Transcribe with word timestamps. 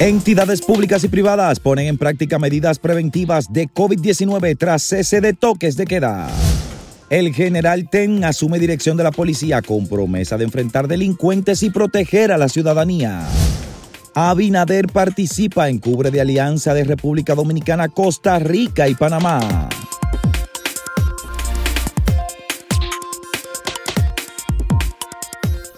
Entidades 0.00 0.62
públicas 0.62 1.04
y 1.04 1.08
privadas 1.08 1.60
ponen 1.60 1.86
en 1.86 1.98
práctica 1.98 2.38
medidas 2.38 2.78
preventivas 2.78 3.52
de 3.52 3.68
COVID-19 3.68 4.56
tras 4.56 4.82
cese 4.82 5.20
de 5.20 5.34
toques 5.34 5.76
de 5.76 5.84
queda. 5.84 6.26
El 7.10 7.34
general 7.34 7.86
Ten 7.90 8.24
asume 8.24 8.58
dirección 8.58 8.96
de 8.96 9.04
la 9.04 9.10
policía 9.10 9.60
con 9.60 9.86
promesa 9.86 10.38
de 10.38 10.44
enfrentar 10.44 10.88
delincuentes 10.88 11.62
y 11.62 11.68
proteger 11.68 12.32
a 12.32 12.38
la 12.38 12.48
ciudadanía. 12.48 13.20
Abinader 14.14 14.86
participa 14.86 15.68
en 15.68 15.78
cubre 15.78 16.10
de 16.10 16.22
alianza 16.22 16.72
de 16.72 16.84
República 16.84 17.34
Dominicana, 17.34 17.90
Costa 17.90 18.38
Rica 18.38 18.88
y 18.88 18.94
Panamá. 18.94 19.68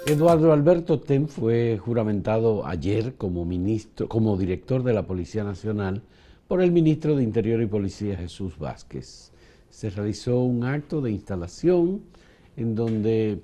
Eduardo 0.04 0.52
Alberto 0.52 0.98
Ten 0.98 1.28
fue 1.28 1.78
juramentado 1.78 2.66
ayer 2.66 3.14
como 3.14 3.44
ministro, 3.44 4.08
como 4.08 4.36
director 4.36 4.82
de 4.82 4.92
la 4.92 5.06
Policía 5.06 5.44
Nacional 5.44 6.02
por 6.48 6.60
el 6.60 6.72
ministro 6.72 7.14
de 7.14 7.22
Interior 7.22 7.62
y 7.62 7.66
Policía 7.66 8.16
Jesús 8.16 8.58
Vázquez. 8.58 9.30
Se 9.70 9.90
realizó 9.90 10.40
un 10.40 10.64
acto 10.64 11.00
de 11.02 11.12
instalación 11.12 12.02
en 12.56 12.74
donde 12.74 13.42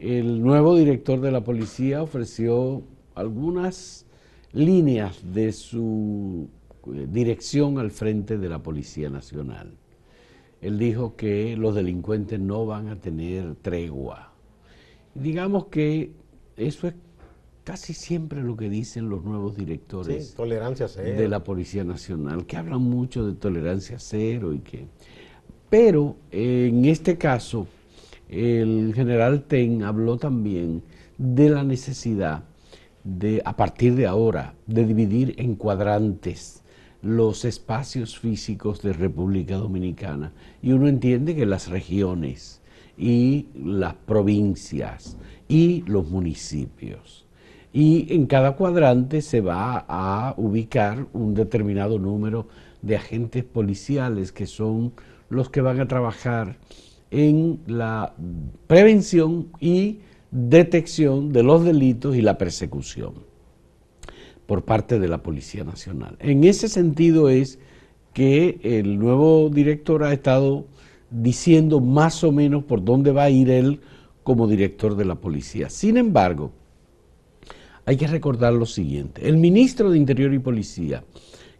el 0.00 0.42
nuevo 0.42 0.76
director 0.76 1.20
de 1.20 1.30
la 1.30 1.44
policía 1.44 2.02
ofreció 2.02 2.82
algunas 3.14 4.04
líneas 4.52 5.20
de 5.32 5.52
su 5.52 6.48
eh, 6.92 7.06
dirección 7.08 7.78
al 7.78 7.92
frente 7.92 8.38
de 8.38 8.48
la 8.48 8.60
Policía 8.60 9.08
Nacional. 9.08 9.76
Él 10.60 10.80
dijo 10.80 11.14
que 11.14 11.56
los 11.56 11.76
delincuentes 11.76 12.40
no 12.40 12.66
van 12.66 12.88
a 12.88 12.96
tener 12.96 13.54
tregua 13.62 14.31
Digamos 15.14 15.66
que 15.66 16.12
eso 16.56 16.88
es 16.88 16.94
casi 17.64 17.94
siempre 17.94 18.42
lo 18.42 18.56
que 18.56 18.68
dicen 18.68 19.08
los 19.08 19.24
nuevos 19.24 19.56
directores 19.56 20.34
tolerancia 20.34 20.86
de 20.88 21.28
la 21.28 21.44
Policía 21.44 21.84
Nacional, 21.84 22.46
que 22.46 22.56
hablan 22.56 22.82
mucho 22.82 23.26
de 23.26 23.34
tolerancia 23.34 23.98
cero 23.98 24.52
y 24.52 24.58
que... 24.60 24.86
Pero 25.70 26.16
en 26.30 26.84
este 26.84 27.16
caso, 27.16 27.66
el 28.28 28.92
general 28.94 29.44
Ten 29.44 29.82
habló 29.84 30.18
también 30.18 30.82
de 31.18 31.50
la 31.50 31.64
necesidad 31.64 32.44
de, 33.04 33.42
a 33.44 33.56
partir 33.56 33.94
de 33.94 34.06
ahora, 34.06 34.54
de 34.66 34.84
dividir 34.84 35.34
en 35.38 35.54
cuadrantes 35.54 36.62
los 37.02 37.44
espacios 37.44 38.18
físicos 38.18 38.80
de 38.80 38.92
República 38.92 39.56
Dominicana. 39.56 40.32
Y 40.62 40.72
uno 40.72 40.88
entiende 40.88 41.34
que 41.34 41.46
las 41.46 41.68
regiones, 41.68 42.61
y 42.96 43.46
las 43.54 43.94
provincias 43.94 45.16
y 45.48 45.82
los 45.86 46.08
municipios. 46.08 47.26
Y 47.72 48.12
en 48.14 48.26
cada 48.26 48.52
cuadrante 48.52 49.22
se 49.22 49.40
va 49.40 49.84
a 49.88 50.34
ubicar 50.36 51.06
un 51.12 51.34
determinado 51.34 51.98
número 51.98 52.46
de 52.82 52.96
agentes 52.96 53.44
policiales 53.44 54.32
que 54.32 54.46
son 54.46 54.92
los 55.30 55.48
que 55.48 55.62
van 55.62 55.80
a 55.80 55.88
trabajar 55.88 56.58
en 57.10 57.60
la 57.66 58.14
prevención 58.66 59.48
y 59.60 60.00
detección 60.30 61.32
de 61.32 61.42
los 61.42 61.64
delitos 61.64 62.16
y 62.16 62.22
la 62.22 62.38
persecución 62.38 63.14
por 64.46 64.64
parte 64.64 64.98
de 64.98 65.08
la 65.08 65.22
Policía 65.22 65.64
Nacional. 65.64 66.16
En 66.18 66.44
ese 66.44 66.68
sentido 66.68 67.28
es 67.28 67.58
que 68.12 68.60
el 68.62 68.98
nuevo 68.98 69.48
director 69.50 70.04
ha 70.04 70.12
estado 70.12 70.66
diciendo 71.12 71.80
más 71.80 72.24
o 72.24 72.32
menos 72.32 72.64
por 72.64 72.84
dónde 72.84 73.12
va 73.12 73.24
a 73.24 73.30
ir 73.30 73.50
él 73.50 73.80
como 74.22 74.48
director 74.48 74.96
de 74.96 75.04
la 75.04 75.16
policía. 75.16 75.68
Sin 75.68 75.96
embargo, 75.96 76.52
hay 77.84 77.96
que 77.96 78.06
recordar 78.06 78.52
lo 78.52 78.66
siguiente. 78.66 79.28
El 79.28 79.36
ministro 79.36 79.90
de 79.90 79.98
Interior 79.98 80.32
y 80.32 80.38
Policía, 80.38 81.04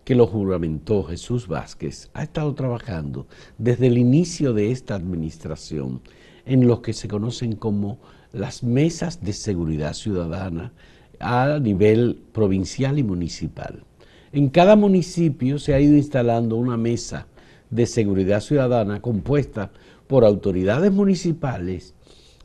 que 0.05 0.15
lo 0.15 0.27
juramentó 0.27 1.03
Jesús 1.03 1.49
Vázquez, 1.49 2.11
ha 2.15 2.23
estado 2.23 2.55
trabajando 2.55 3.27
desde 3.59 3.89
el 3.89 3.99
inicio 3.99 4.53
de 4.53 4.71
esta 4.71 4.95
administración 4.95 6.01
en 6.47 6.67
lo 6.67 6.83
que 6.83 6.93
se 6.93 7.09
conocen 7.09 7.57
como 7.57 7.99
las 8.33 8.63
mesas 8.63 9.23
de 9.23 9.33
seguridad 9.33 9.95
ciudadana 9.95 10.73
a 11.21 11.59
nivel 11.61 12.21
provincial 12.33 12.99
y 12.99 13.03
municipal. 13.03 13.85
En 14.33 14.49
cada 14.49 14.77
municipio 14.77 15.59
se 15.59 15.75
ha 15.75 15.81
ido 15.81 15.97
instalando 15.97 16.57
una 16.57 16.77
mesa 16.77 17.27
de 17.73 17.87
seguridad 17.87 18.41
ciudadana 18.41 19.03
compuesta 19.03 19.73
por 20.07 20.25
autoridades 20.25 20.93
municipales, 20.93 21.95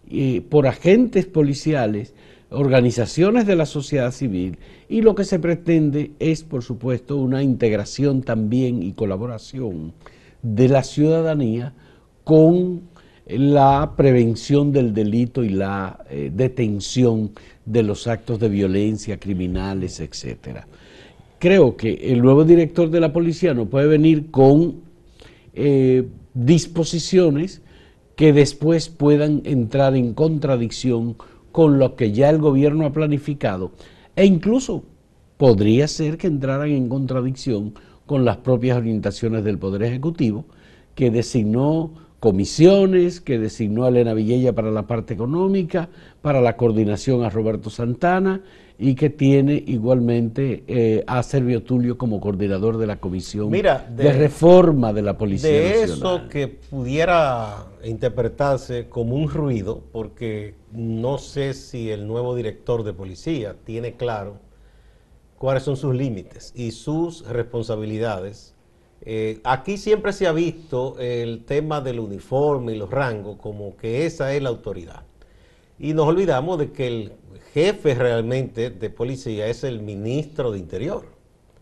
y 0.10 0.40
por 0.42 0.68
agentes 0.68 1.26
policiales, 1.26 2.14
organizaciones 2.50 3.46
de 3.46 3.58
la 3.58 3.66
sociedad 3.66 4.12
civil 4.12 4.58
y 4.88 5.02
lo 5.02 5.16
que 5.16 5.26
se 5.26 5.38
pretende 5.38 6.12
es, 6.20 6.44
por 6.44 6.64
supuesto, 6.64 7.18
una 7.18 7.44
integración 7.44 8.22
también 8.22 8.82
y 8.84 8.94
colaboración 8.94 9.94
de 10.42 10.70
la 10.70 10.84
ciudadanía 10.84 11.74
con 12.24 12.84
la 13.28 13.94
prevención 13.98 14.72
del 14.72 14.94
delito 14.94 15.44
y 15.44 15.50
la 15.50 16.06
eh, 16.10 16.32
detención 16.34 17.32
de 17.66 17.84
los 17.84 18.08
actos 18.08 18.40
de 18.40 18.48
violencia 18.48 19.20
criminales, 19.20 20.00
etcétera. 20.00 20.66
Creo 21.40 21.76
que 21.76 21.94
el 22.14 22.22
nuevo 22.22 22.46
director 22.46 22.90
de 22.90 23.02
la 23.02 23.12
policía 23.12 23.54
no 23.54 23.66
puede 23.66 23.88
venir 23.88 24.32
con 24.32 24.87
eh, 25.60 26.08
disposiciones 26.36 27.62
que 28.16 28.32
después 28.32 28.90
puedan 28.90 29.42
entrar 29.44 29.96
en 29.96 30.14
contradicción 30.14 31.16
con 31.52 31.80
lo 31.80 31.96
que 31.96 32.12
ya 32.12 32.30
el 32.30 32.38
gobierno 32.38 32.86
ha 32.86 32.94
planificado 32.94 33.72
e 34.16 34.26
incluso 34.26 34.84
podría 35.38 35.88
ser 35.88 36.18
que 36.18 36.28
entraran 36.28 36.70
en 36.70 36.90
contradicción 36.90 37.74
con 38.06 38.24
las 38.24 38.38
propias 38.38 38.78
orientaciones 38.78 39.44
del 39.44 39.58
Poder 39.58 39.82
Ejecutivo, 39.84 40.46
que 40.94 41.10
designó 41.10 41.92
comisiones, 42.20 43.20
que 43.20 43.38
designó 43.38 43.86
a 43.86 43.90
Elena 43.90 44.14
Villella 44.14 44.54
para 44.54 44.72
la 44.72 44.88
parte 44.88 45.14
económica, 45.14 45.90
para 46.22 46.42
la 46.42 46.56
coordinación 46.56 47.24
a 47.24 47.30
Roberto 47.30 47.70
Santana 47.70 48.42
y 48.80 48.94
que 48.94 49.10
tiene 49.10 49.64
igualmente 49.66 50.64
eh, 50.68 51.04
a 51.08 51.24
Servio 51.24 51.64
Tulio 51.64 51.98
como 51.98 52.22
coordinador 52.22 52.78
de 52.78 52.86
la 52.86 52.98
Comisión 52.98 53.50
de, 53.50 54.14
Reforma 54.14 54.94
de 54.94 55.02
la 55.02 55.18
Policía 55.18 55.50
de 55.50 55.84
eso 55.84 56.28
que 56.30 56.48
pudiera 56.48 57.66
interpretarse 57.84 58.88
como 58.88 59.16
un 59.16 59.30
ruido, 59.30 59.82
porque 59.92 60.54
no 60.72 61.18
sé 61.18 61.54
si 61.56 61.90
el 61.90 62.06
nuevo 62.08 62.36
director 62.36 62.84
de 62.84 62.94
policía 62.94 63.56
tiene 63.64 63.96
claro 63.96 64.38
cuáles 65.38 65.64
son 65.64 65.76
sus 65.76 65.96
límites 65.96 66.54
y 66.56 66.72
sus 66.72 67.28
responsabilidades. 67.28 68.54
Eh, 69.02 69.40
aquí 69.44 69.78
siempre 69.78 70.14
se 70.14 70.28
ha 70.28 70.32
visto 70.32 70.98
el 71.00 71.46
tema 71.46 71.82
del 71.82 72.00
uniforme 72.00 72.74
y 72.74 72.78
los 72.78 72.92
rangos 72.92 73.38
como 73.38 73.76
que 73.76 74.06
esa 74.06 74.34
es 74.34 74.42
la 74.42 74.50
autoridad. 74.50 75.04
Y 75.80 75.94
nos 75.94 76.08
olvidamos 76.08 76.58
de 76.58 76.72
que 76.72 76.88
el 76.88 77.14
jefe 77.54 77.96
realmente 77.96 78.70
de 78.70 78.90
policía 78.90 79.48
es 79.48 79.64
el 79.64 79.82
ministro 79.82 80.52
de 80.52 80.60
Interior. 80.60 81.06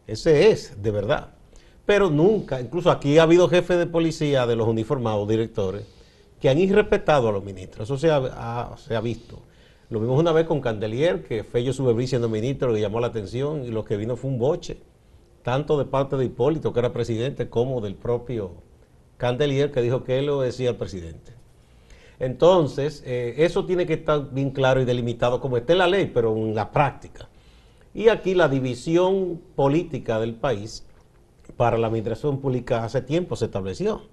Ese 0.07 0.49
es, 0.51 0.81
de 0.81 0.91
verdad. 0.91 1.35
Pero 1.85 2.09
nunca, 2.09 2.59
incluso 2.59 2.89
aquí 2.89 3.17
ha 3.17 3.23
habido 3.23 3.47
jefes 3.47 3.77
de 3.77 3.85
policía 3.85 4.47
de 4.47 4.55
los 4.55 4.67
uniformados, 4.67 5.27
directores, 5.27 5.85
que 6.39 6.49
han 6.49 6.57
irrespetado 6.57 7.29
a 7.29 7.31
los 7.31 7.43
ministros. 7.43 7.87
Eso 7.87 7.97
se 7.97 8.09
ha, 8.09 9.01
visto. 9.01 9.39
Lo 9.89 9.99
vimos 9.99 10.19
una 10.19 10.31
vez 10.31 10.47
con 10.47 10.61
Candelier, 10.61 11.23
que 11.23 11.43
Fello 11.43 11.73
Subebrí 11.73 12.07
siendo 12.07 12.27
ministro 12.27 12.71
le 12.71 12.81
llamó 12.81 12.99
la 12.99 13.07
atención 13.07 13.63
y 13.63 13.69
lo 13.69 13.85
que 13.85 13.97
vino 13.97 14.15
fue 14.15 14.31
un 14.31 14.39
boche, 14.39 14.79
tanto 15.43 15.77
de 15.77 15.85
parte 15.85 16.17
de 16.17 16.25
Hipólito, 16.25 16.73
que 16.73 16.79
era 16.79 16.91
presidente, 16.91 17.49
como 17.49 17.81
del 17.81 17.95
propio 17.95 18.51
Candelier, 19.17 19.71
que 19.71 19.81
dijo 19.81 20.03
que 20.03 20.17
él 20.17 20.25
lo 20.25 20.41
decía 20.41 20.71
al 20.71 20.77
presidente. 20.77 21.34
Entonces, 22.19 23.03
eh, 23.05 23.35
eso 23.37 23.65
tiene 23.65 23.85
que 23.85 23.93
estar 23.93 24.31
bien 24.31 24.51
claro 24.51 24.81
y 24.81 24.85
delimitado 24.85 25.41
como 25.41 25.57
está 25.57 25.73
en 25.73 25.79
la 25.79 25.87
ley, 25.87 26.11
pero 26.13 26.35
en 26.35 26.55
la 26.55 26.71
práctica. 26.71 27.27
Y 27.93 28.09
aquí 28.09 28.33
la 28.33 28.47
división 28.47 29.41
política 29.55 30.19
del 30.19 30.35
país 30.35 30.85
para 31.57 31.77
la 31.77 31.87
administración 31.87 32.39
pública 32.39 32.83
hace 32.83 33.01
tiempo 33.01 33.35
se 33.35 33.45
estableció. 33.45 34.03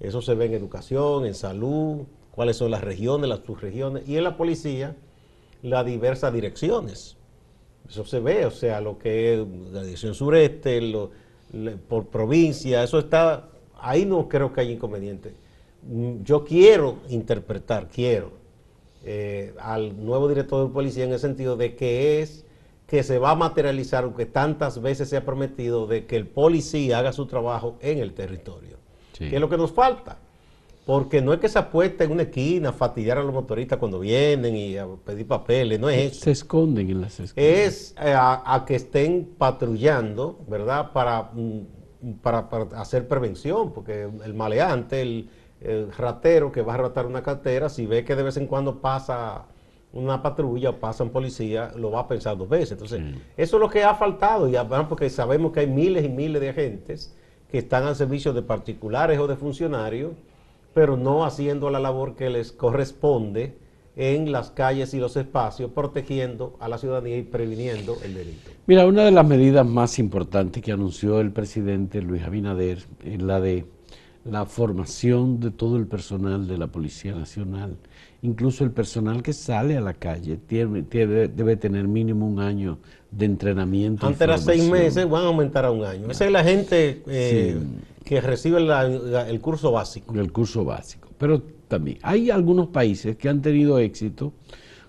Eso 0.00 0.22
se 0.22 0.34
ve 0.34 0.46
en 0.46 0.54
educación, 0.54 1.26
en 1.26 1.34
salud, 1.34 2.02
cuáles 2.30 2.56
son 2.56 2.70
las 2.70 2.82
regiones, 2.82 3.28
las 3.28 3.40
subregiones, 3.40 4.08
y 4.08 4.16
en 4.16 4.24
la 4.24 4.36
policía, 4.36 4.96
las 5.62 5.86
diversas 5.86 6.32
direcciones. 6.32 7.16
Eso 7.88 8.04
se 8.04 8.20
ve, 8.20 8.46
o 8.46 8.50
sea, 8.50 8.80
lo 8.80 8.98
que 8.98 9.34
es 9.34 9.46
la 9.72 9.82
dirección 9.82 10.14
sureste, 10.14 10.80
por 11.88 12.06
provincia, 12.06 12.82
eso 12.82 12.98
está, 12.98 13.48
ahí 13.78 14.04
no 14.04 14.28
creo 14.28 14.52
que 14.52 14.62
haya 14.62 14.72
inconveniente. 14.72 15.34
Mm, 15.86 16.22
yo 16.22 16.44
quiero 16.44 16.98
interpretar, 17.08 17.88
quiero, 17.88 18.32
eh, 19.04 19.54
al 19.58 20.02
nuevo 20.04 20.28
director 20.28 20.66
de 20.66 20.72
policía 20.72 21.04
en 21.04 21.12
el 21.12 21.18
sentido 21.18 21.56
de 21.56 21.74
que 21.74 22.22
es 22.22 22.44
que 22.86 23.02
se 23.02 23.18
va 23.18 23.30
a 23.30 23.34
materializar 23.34 24.04
lo 24.04 24.14
que 24.14 24.26
tantas 24.26 24.80
veces 24.80 25.08
se 25.08 25.16
ha 25.16 25.24
prometido 25.24 25.86
de 25.86 26.06
que 26.06 26.16
el 26.16 26.26
policía 26.26 26.98
haga 26.98 27.12
su 27.12 27.26
trabajo 27.26 27.76
en 27.80 27.98
el 27.98 28.14
territorio, 28.14 28.76
que 29.16 29.34
es 29.34 29.40
lo 29.40 29.48
que 29.48 29.56
nos 29.56 29.72
falta. 29.72 30.18
porque 30.86 31.22
no 31.22 31.32
es 31.32 31.40
que 31.40 31.48
se 31.48 31.58
apuesta 31.58 32.04
en 32.04 32.12
una 32.12 32.24
esquina 32.24 32.68
a 32.68 32.72
fastidiar 32.72 33.16
a 33.16 33.22
los 33.22 33.32
motoristas 33.32 33.78
cuando 33.78 34.00
vienen 34.00 34.54
y 34.54 34.76
a 34.76 34.86
pedir 34.86 35.26
papeles, 35.26 35.80
no 35.80 35.88
es 35.88 36.12
eso. 36.12 36.24
Se 36.24 36.30
esconden 36.32 36.90
en 36.90 37.00
las 37.00 37.18
esquinas. 37.18 37.50
Es 37.50 37.94
eh, 37.98 38.12
a, 38.12 38.42
a 38.54 38.66
que 38.66 38.74
estén 38.74 39.30
patrullando, 39.38 40.38
¿verdad? 40.46 40.92
Para, 40.92 41.30
mm, 41.32 41.60
para, 42.20 42.50
para 42.50 42.80
hacer 42.80 43.08
prevención, 43.08 43.72
porque 43.72 44.02
el 44.24 44.34
maleante, 44.34 45.00
el, 45.00 45.30
el 45.64 45.92
ratero 45.92 46.52
que 46.52 46.62
va 46.62 46.74
a 46.74 46.78
ratar 46.78 47.06
una 47.06 47.22
cartera, 47.22 47.68
si 47.68 47.86
ve 47.86 48.04
que 48.04 48.14
de 48.14 48.22
vez 48.22 48.36
en 48.36 48.46
cuando 48.46 48.80
pasa 48.80 49.46
una 49.92 50.22
patrulla 50.22 50.70
o 50.70 50.76
pasa 50.76 51.04
un 51.04 51.10
policía, 51.10 51.72
lo 51.76 51.90
va 51.90 52.00
a 52.00 52.08
pensar 52.08 52.36
dos 52.36 52.48
veces. 52.48 52.72
Entonces, 52.72 53.00
eso 53.36 53.56
es 53.56 53.60
lo 53.60 53.70
que 53.70 53.84
ha 53.84 53.94
faltado, 53.94 54.48
y 54.48 54.56
además 54.56 54.86
porque 54.88 55.08
sabemos 55.08 55.52
que 55.52 55.60
hay 55.60 55.66
miles 55.68 56.04
y 56.04 56.08
miles 56.08 56.40
de 56.40 56.48
agentes 56.50 57.16
que 57.50 57.58
están 57.58 57.84
al 57.84 57.94
servicio 57.94 58.32
de 58.32 58.42
particulares 58.42 59.18
o 59.18 59.26
de 59.26 59.36
funcionarios, 59.36 60.12
pero 60.74 60.96
no 60.96 61.24
haciendo 61.24 61.70
la 61.70 61.78
labor 61.78 62.16
que 62.16 62.28
les 62.28 62.50
corresponde 62.50 63.56
en 63.96 64.32
las 64.32 64.50
calles 64.50 64.92
y 64.92 64.98
los 64.98 65.16
espacios, 65.16 65.70
protegiendo 65.70 66.56
a 66.58 66.68
la 66.68 66.78
ciudadanía 66.78 67.16
y 67.16 67.22
previniendo 67.22 67.96
el 68.02 68.14
delito. 68.14 68.50
Mira, 68.66 68.86
una 68.86 69.04
de 69.04 69.12
las 69.12 69.24
medidas 69.24 69.64
más 69.64 70.00
importantes 70.00 70.60
que 70.60 70.72
anunció 70.72 71.20
el 71.20 71.30
presidente 71.30 72.02
Luis 72.02 72.24
Abinader 72.24 72.78
es 73.04 73.22
la 73.22 73.40
de 73.40 73.66
la 74.24 74.46
formación 74.46 75.38
de 75.40 75.50
todo 75.50 75.76
el 75.76 75.86
personal 75.86 76.46
de 76.48 76.56
la 76.58 76.66
Policía 76.68 77.14
Nacional, 77.14 77.76
incluso 78.22 78.64
el 78.64 78.70
personal 78.70 79.22
que 79.22 79.32
sale 79.32 79.76
a 79.76 79.80
la 79.80 79.94
calle, 79.94 80.36
tiene, 80.38 80.82
tiene- 80.82 81.28
debe 81.28 81.56
tener 81.56 81.86
mínimo 81.86 82.26
un 82.26 82.40
año 82.40 82.78
de 83.10 83.26
entrenamiento. 83.26 84.06
Antes 84.06 84.20
era 84.22 84.38
seis 84.38 84.68
meses, 84.70 85.08
van 85.08 85.24
a 85.24 85.26
aumentar 85.26 85.64
a 85.66 85.70
un 85.70 85.84
año. 85.84 86.10
Esa 86.10 86.24
es 86.24 86.32
la 86.32 86.42
gente 86.42 87.02
eh, 87.06 87.60
que 88.04 88.20
recibe 88.20 88.60
la- 88.60 88.88
la- 88.88 89.28
el 89.28 89.40
curso 89.40 89.70
básico. 89.72 90.12
del 90.14 90.32
curso 90.32 90.64
básico. 90.64 91.08
Pero 91.18 91.42
también 91.68 91.98
hay 92.02 92.30
algunos 92.30 92.68
países 92.68 93.16
que 93.16 93.28
han 93.28 93.42
tenido 93.42 93.78
éxito 93.78 94.32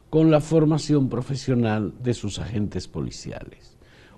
con 0.09 0.31
la 0.31 0.39
formación 0.39 1.09
profesional 1.09 1.93
de 2.01 2.13
sus 2.13 2.39
agentes 2.39 2.87
policiales. 2.87 3.74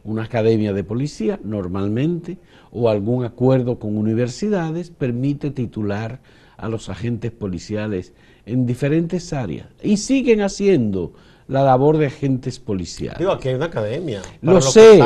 Una 0.08 0.24
academia 0.24 0.72
de 0.72 0.86
policía 0.86 1.38
normalmente 1.44 2.38
o 2.72 2.88
algún 2.88 3.26
acuerdo 3.26 3.78
con 3.78 3.98
universidades 3.98 4.90
permite 4.90 5.52
titular 5.52 6.22
a 6.56 6.70
los 6.70 6.88
agentes 6.88 7.34
policiales 7.34 8.14
en 8.46 8.66
diferentes 8.66 9.34
áreas 9.34 9.68
y 9.84 9.98
siguen 9.98 10.40
haciendo 10.40 11.12
la 11.50 11.62
labor 11.62 11.98
de 11.98 12.06
agentes 12.06 12.58
policiales. 12.58 13.20
Digo, 13.20 13.34
aquí 13.34 13.50
hay 13.50 13.56
una 13.56 13.66
academia. 13.66 14.22
Lo 14.42 14.54
sé, 14.62 14.98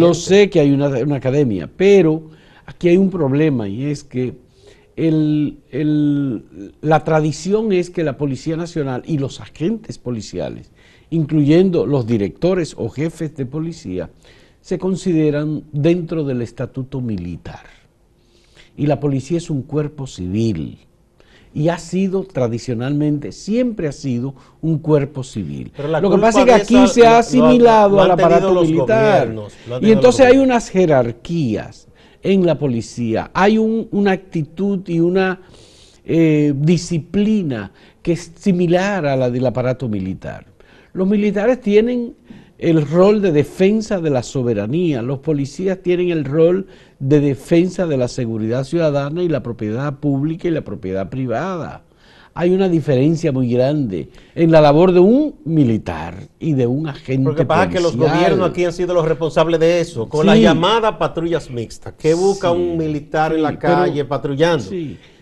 lo 0.00 0.12
sé 0.14 0.50
que 0.50 0.58
hay 0.58 0.72
una, 0.72 0.88
una 0.88 1.16
academia, 1.16 1.70
pero 1.76 2.24
aquí 2.66 2.88
hay 2.88 2.96
un 2.96 3.10
problema 3.10 3.68
y 3.68 3.84
es 3.84 4.02
que 4.02 4.34
el- 4.96 5.58
el- 5.70 6.72
la 6.80 7.04
tradición 7.04 7.70
es 7.72 7.90
que 7.90 8.02
la 8.02 8.16
Policía 8.18 8.56
Nacional 8.56 9.04
y 9.06 9.18
los 9.18 9.40
agentes 9.40 9.98
policiales, 9.98 10.72
incluyendo 11.10 11.86
los 11.86 12.08
directores 12.08 12.74
o 12.76 12.88
jefes 12.88 13.36
de 13.36 13.46
policía, 13.46 14.10
se 14.68 14.78
consideran 14.78 15.62
dentro 15.72 16.24
del 16.24 16.42
estatuto 16.42 17.00
militar. 17.00 17.62
Y 18.76 18.84
la 18.84 19.00
policía 19.00 19.38
es 19.38 19.48
un 19.48 19.62
cuerpo 19.62 20.06
civil. 20.06 20.76
Y 21.54 21.70
ha 21.70 21.78
sido 21.78 22.24
tradicionalmente, 22.24 23.32
siempre 23.32 23.88
ha 23.88 23.92
sido 23.92 24.34
un 24.60 24.76
cuerpo 24.76 25.24
civil. 25.24 25.72
Lo 26.02 26.10
que 26.10 26.18
pasa 26.18 26.40
es 26.40 26.44
que 26.44 26.52
aquí 26.52 26.86
se 26.88 27.06
ha 27.06 27.12
lo- 27.12 27.16
asimilado 27.16 27.96
lo 27.96 28.02
han 28.02 28.10
al 28.10 28.20
aparato 28.20 28.60
militar. 28.62 29.34
Y 29.80 29.90
entonces 29.90 30.26
hay 30.26 30.36
unas 30.36 30.68
jerarquías 30.68 31.88
en 32.22 32.44
la 32.44 32.58
policía, 32.58 33.30
hay 33.32 33.56
un- 33.56 33.88
una 33.90 34.10
actitud 34.12 34.86
y 34.86 35.00
una 35.00 35.40
eh, 36.10 36.52
disciplina 36.56 37.72
que 38.02 38.12
es 38.12 38.32
similar 38.36 39.06
a 39.06 39.16
la 39.16 39.30
del 39.30 39.46
aparato 39.46 39.88
militar. 39.88 40.44
Los 40.92 41.08
militares 41.08 41.58
tienen 41.62 42.14
el 42.58 42.86
rol 42.86 43.22
de 43.22 43.30
defensa 43.32 44.00
de 44.00 44.10
la 44.10 44.22
soberanía, 44.22 45.00
los 45.00 45.20
policías 45.20 45.78
tienen 45.82 46.10
el 46.10 46.24
rol 46.24 46.66
de 46.98 47.20
defensa 47.20 47.86
de 47.86 47.96
la 47.96 48.08
seguridad 48.08 48.64
ciudadana 48.64 49.22
y 49.22 49.28
la 49.28 49.42
propiedad 49.42 49.94
pública 49.94 50.48
y 50.48 50.50
la 50.50 50.62
propiedad 50.62 51.08
privada. 51.08 51.82
Hay 52.34 52.50
una 52.50 52.68
diferencia 52.68 53.32
muy 53.32 53.50
grande 53.52 54.10
en 54.36 54.52
la 54.52 54.60
labor 54.60 54.92
de 54.92 55.00
un 55.00 55.36
militar 55.44 56.14
y 56.38 56.52
de 56.52 56.68
un 56.68 56.86
agente 56.86 57.24
Porque 57.24 57.44
pasa 57.44 57.68
que 57.68 57.80
los 57.80 57.96
gobiernos 57.96 58.50
aquí 58.50 58.64
han 58.64 58.72
sido 58.72 58.94
los 58.94 59.06
responsables 59.08 59.58
de 59.58 59.80
eso, 59.80 60.08
con 60.08 60.20
Sí. 60.20 60.26
las 60.26 60.38
llamadas 60.40 60.96
patrullas 60.98 61.50
mixtas, 61.50 61.94
que 61.98 62.14
busca 62.14 62.50
Sí, 62.50 62.56
un 62.56 62.76
militar 62.76 63.32
en 63.32 63.42
la 63.42 63.48
pero- 63.50 63.60
calle 63.60 64.04
patrullando, 64.04 64.64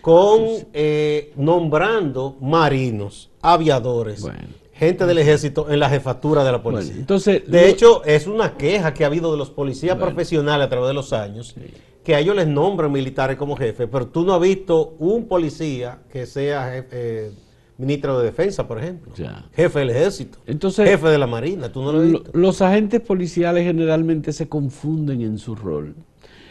con 0.01 0.41
eh, 0.73 1.33
nombrando 1.37 2.35
marinos, 2.39 3.31
aviadores, 3.41 4.21
Bueno. 4.21 4.39
Gente 4.77 5.05
del 5.05 5.17
ejército 5.17 5.69
en 5.69 5.79
la 5.79 5.89
jefatura 5.89 6.43
de 6.43 6.51
la 6.51 6.61
policía. 6.61 6.89
Bueno, 6.91 7.01
entonces, 7.01 7.43
de 7.47 7.61
lo- 7.61 7.67
hecho, 7.67 8.03
es 8.05 8.27
una 8.27 8.55
queja 8.57 8.93
que 8.93 9.03
ha 9.03 9.07
habido 9.07 9.31
de 9.31 9.37
los 9.37 9.49
policías 9.49 9.97
profesionales 9.97 10.65
a 10.65 10.69
través 10.69 10.87
de 10.89 10.93
los 10.93 11.13
años, 11.13 11.55
que 12.03 12.15
a 12.15 12.19
ellos 12.19 12.35
les 12.35 12.47
nombran 12.47 12.91
militares 12.91 13.37
como 13.37 13.55
jefe, 13.57 13.87
pero 13.87 14.07
tú 14.07 14.23
no 14.23 14.33
has 14.33 14.41
visto 14.41 14.95
un 14.99 15.27
policía 15.27 15.99
que 16.11 16.25
sea 16.25 16.71
jefe, 16.71 16.87
eh, 16.91 17.31
ministro 17.77 18.17
de 18.19 18.25
defensa, 18.25 18.67
por 18.67 18.79
ejemplo, 18.79 19.13
Ya. 19.15 19.45
jefe 19.53 19.79
del 19.79 19.89
ejército, 19.91 20.37
Entonces, 20.47 20.89
jefe 20.89 21.07
de 21.09 21.17
la 21.17 21.27
marina, 21.27 21.71
tú 21.71 21.81
no 21.83 21.91
lo 21.91 21.99
has 21.99 22.05
visto. 22.11 22.31
los 22.33 22.61
agentes 22.61 23.01
policiales 23.01 23.63
generalmente 23.65 24.31
se 24.33 24.47
confunden 24.47 25.21
en 25.21 25.37
su 25.37 25.53
rol. 25.55 25.95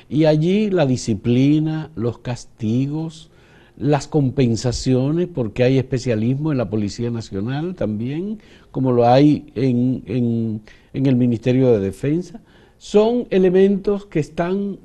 Y 0.08 0.24
allí 0.26 0.70
la 0.70 0.86
disciplina, 0.86 1.90
los 1.96 2.18
castigos, 2.18 3.30
las 3.78 4.08
compensaciones, 4.08 5.28
porque 5.28 5.62
hay 5.64 5.78
especialismo 5.78 6.52
en 6.52 6.58
la 6.58 6.70
Policía 6.70 7.10
Nacional 7.10 7.74
también, 7.74 8.38
como 8.70 8.92
lo 8.92 9.06
hay 9.06 9.46
en, 9.54 10.02
en- 10.06 10.62
el 11.06 11.16
Ministerio 11.16 11.72
de 11.72 11.80
Defensa, 11.80 12.40
son 12.78 13.26
elementos 13.30 14.06
que 14.06 14.18
están 14.20 14.78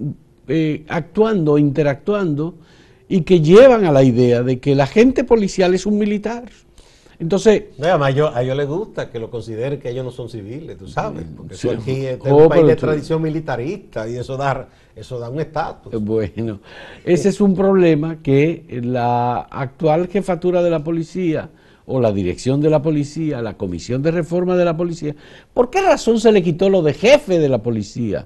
eh, 0.48 0.84
actuando, 0.90 1.58
interactuando 1.58 2.56
y 3.08 3.22
que 3.22 3.40
llevan 3.42 3.86
a 3.86 3.92
la 3.92 4.04
idea 4.04 4.44
de 4.44 4.60
que 4.60 4.74
el 4.74 4.82
agente 4.82 5.24
policial 5.24 5.74
es 5.74 5.86
un 5.86 5.98
militar. 5.98 6.50
Entonces, 7.22 7.66
No, 7.78 7.86
además, 7.86 8.08
a 8.08 8.10
ellos, 8.10 8.32
a 8.34 8.42
ellos 8.42 8.58
les 8.58 8.68
gusta 8.68 9.12
que 9.12 9.20
lo 9.20 9.30
consideren 9.30 9.80
que 9.80 9.92
ellos 9.92 10.04
no 10.04 10.10
son 10.10 10.28
civiles, 10.28 10.76
tú 10.76 10.88
sabes, 10.88 11.24
porque 11.38 11.54
Sí. 11.56 11.68
eso 11.70 11.78
aquí 11.80 11.92
es 12.08 12.18
Oh, 12.28 12.36
un 12.36 12.50
país 12.50 12.66
de 12.66 12.76
tú- 12.76 12.88
tradición 12.88 13.22
militarista 13.22 14.10
y 14.10 14.18
eso 14.18 14.38
da, 14.38 14.70
eso 14.96 15.20
da 15.20 15.30
un 15.30 15.40
estatus. 15.40 15.94
Eh, 15.94 15.98
Bueno, 15.98 16.60
ese 17.06 17.30
es 17.30 17.40
un 17.40 17.56
problema 17.56 18.18
que 18.24 18.66
la 18.84 19.42
actual 19.42 20.08
jefatura 20.08 20.64
de 20.64 20.72
la 20.72 20.84
policía 20.84 21.50
o 21.86 22.02
la 22.02 22.12
dirección 22.12 22.60
de 22.60 22.72
la 22.72 22.82
policía, 22.82 23.40
la 23.44 23.56
comisión 23.56 24.02
de 24.02 24.10
reforma 24.10 24.58
de 24.58 24.66
la 24.66 24.76
policía, 24.76 25.16
¿por 25.54 25.70
qué 25.70 25.82
razón 25.82 26.20
se 26.20 26.32
le 26.32 26.42
quitó 26.42 26.70
lo 26.70 26.82
de 26.82 26.94
jefe 26.96 27.38
de 27.38 27.50
la 27.50 27.60
policía 27.62 28.26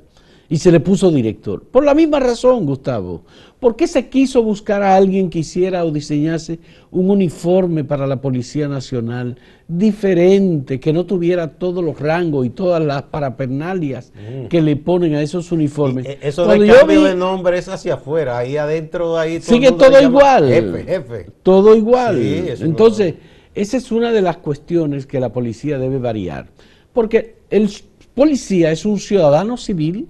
y 0.49 0.57
se 0.57 0.71
le 0.71 0.79
puso 0.79 1.11
director? 1.11 1.63
Por 1.63 1.83
la 1.85 1.93
misma 1.93 2.19
razón, 2.19 2.65
Gustavo. 2.65 3.23
¿Por 3.59 3.75
qué 3.75 3.87
se 3.87 4.09
quiso 4.09 4.43
buscar 4.43 4.83
a 4.83 4.95
alguien 4.95 5.29
que 5.29 5.39
hiciera 5.39 5.83
o 5.85 5.91
diseñase 5.91 6.59
un 6.91 7.09
uniforme 7.09 7.83
para 7.83 8.05
la 8.05 8.21
Policía 8.21 8.67
Nacional 8.67 9.37
diferente, 9.67 10.79
que 10.79 10.91
no 10.93 11.05
tuviera 11.05 11.47
todos 11.57 11.83
los 11.83 11.99
rangos 11.99 12.45
y 12.45 12.49
todas 12.49 12.83
las 12.83 13.03
parapernalias 13.03 14.11
que 14.49 14.61
le 14.61 14.75
ponen 14.75 15.15
a 15.15 15.21
esos 15.21 15.51
uniformes? 15.51 16.05
Eh, 16.05 16.19
Eso 16.21 16.45
Cuando 16.45 16.63
de 16.63 16.69
yo 16.69 16.77
cambio 16.79 17.01
vi- 17.01 17.07
de 17.07 17.15
nombre 17.15 17.57
es 17.57 17.67
hacia 17.67 17.95
afuera, 17.95 18.37
ahí 18.37 18.57
adentro 18.57 19.17
ahí 19.17 19.39
todo 19.39 19.53
Sigue 19.55 19.71
todo 19.71 20.01
igual. 20.01 20.47
Jefe, 20.47 20.83
jefe. 20.83 21.25
Todo 21.43 21.75
igual. 21.75 22.17
Sí, 22.21 22.43
Entonces, 22.61 23.15
esa 23.55 23.77
es 23.77 23.91
una 23.91 24.11
de 24.11 24.21
las 24.21 24.37
cuestiones 24.37 25.05
que 25.05 25.19
la 25.19 25.31
policía 25.31 25.77
debe 25.79 25.97
variar. 25.97 26.49
Porque 26.93 27.37
el 27.49 27.69
policía 28.13 28.71
es 28.71 28.85
un 28.85 28.99
ciudadano 28.99 29.57
civil 29.57 30.07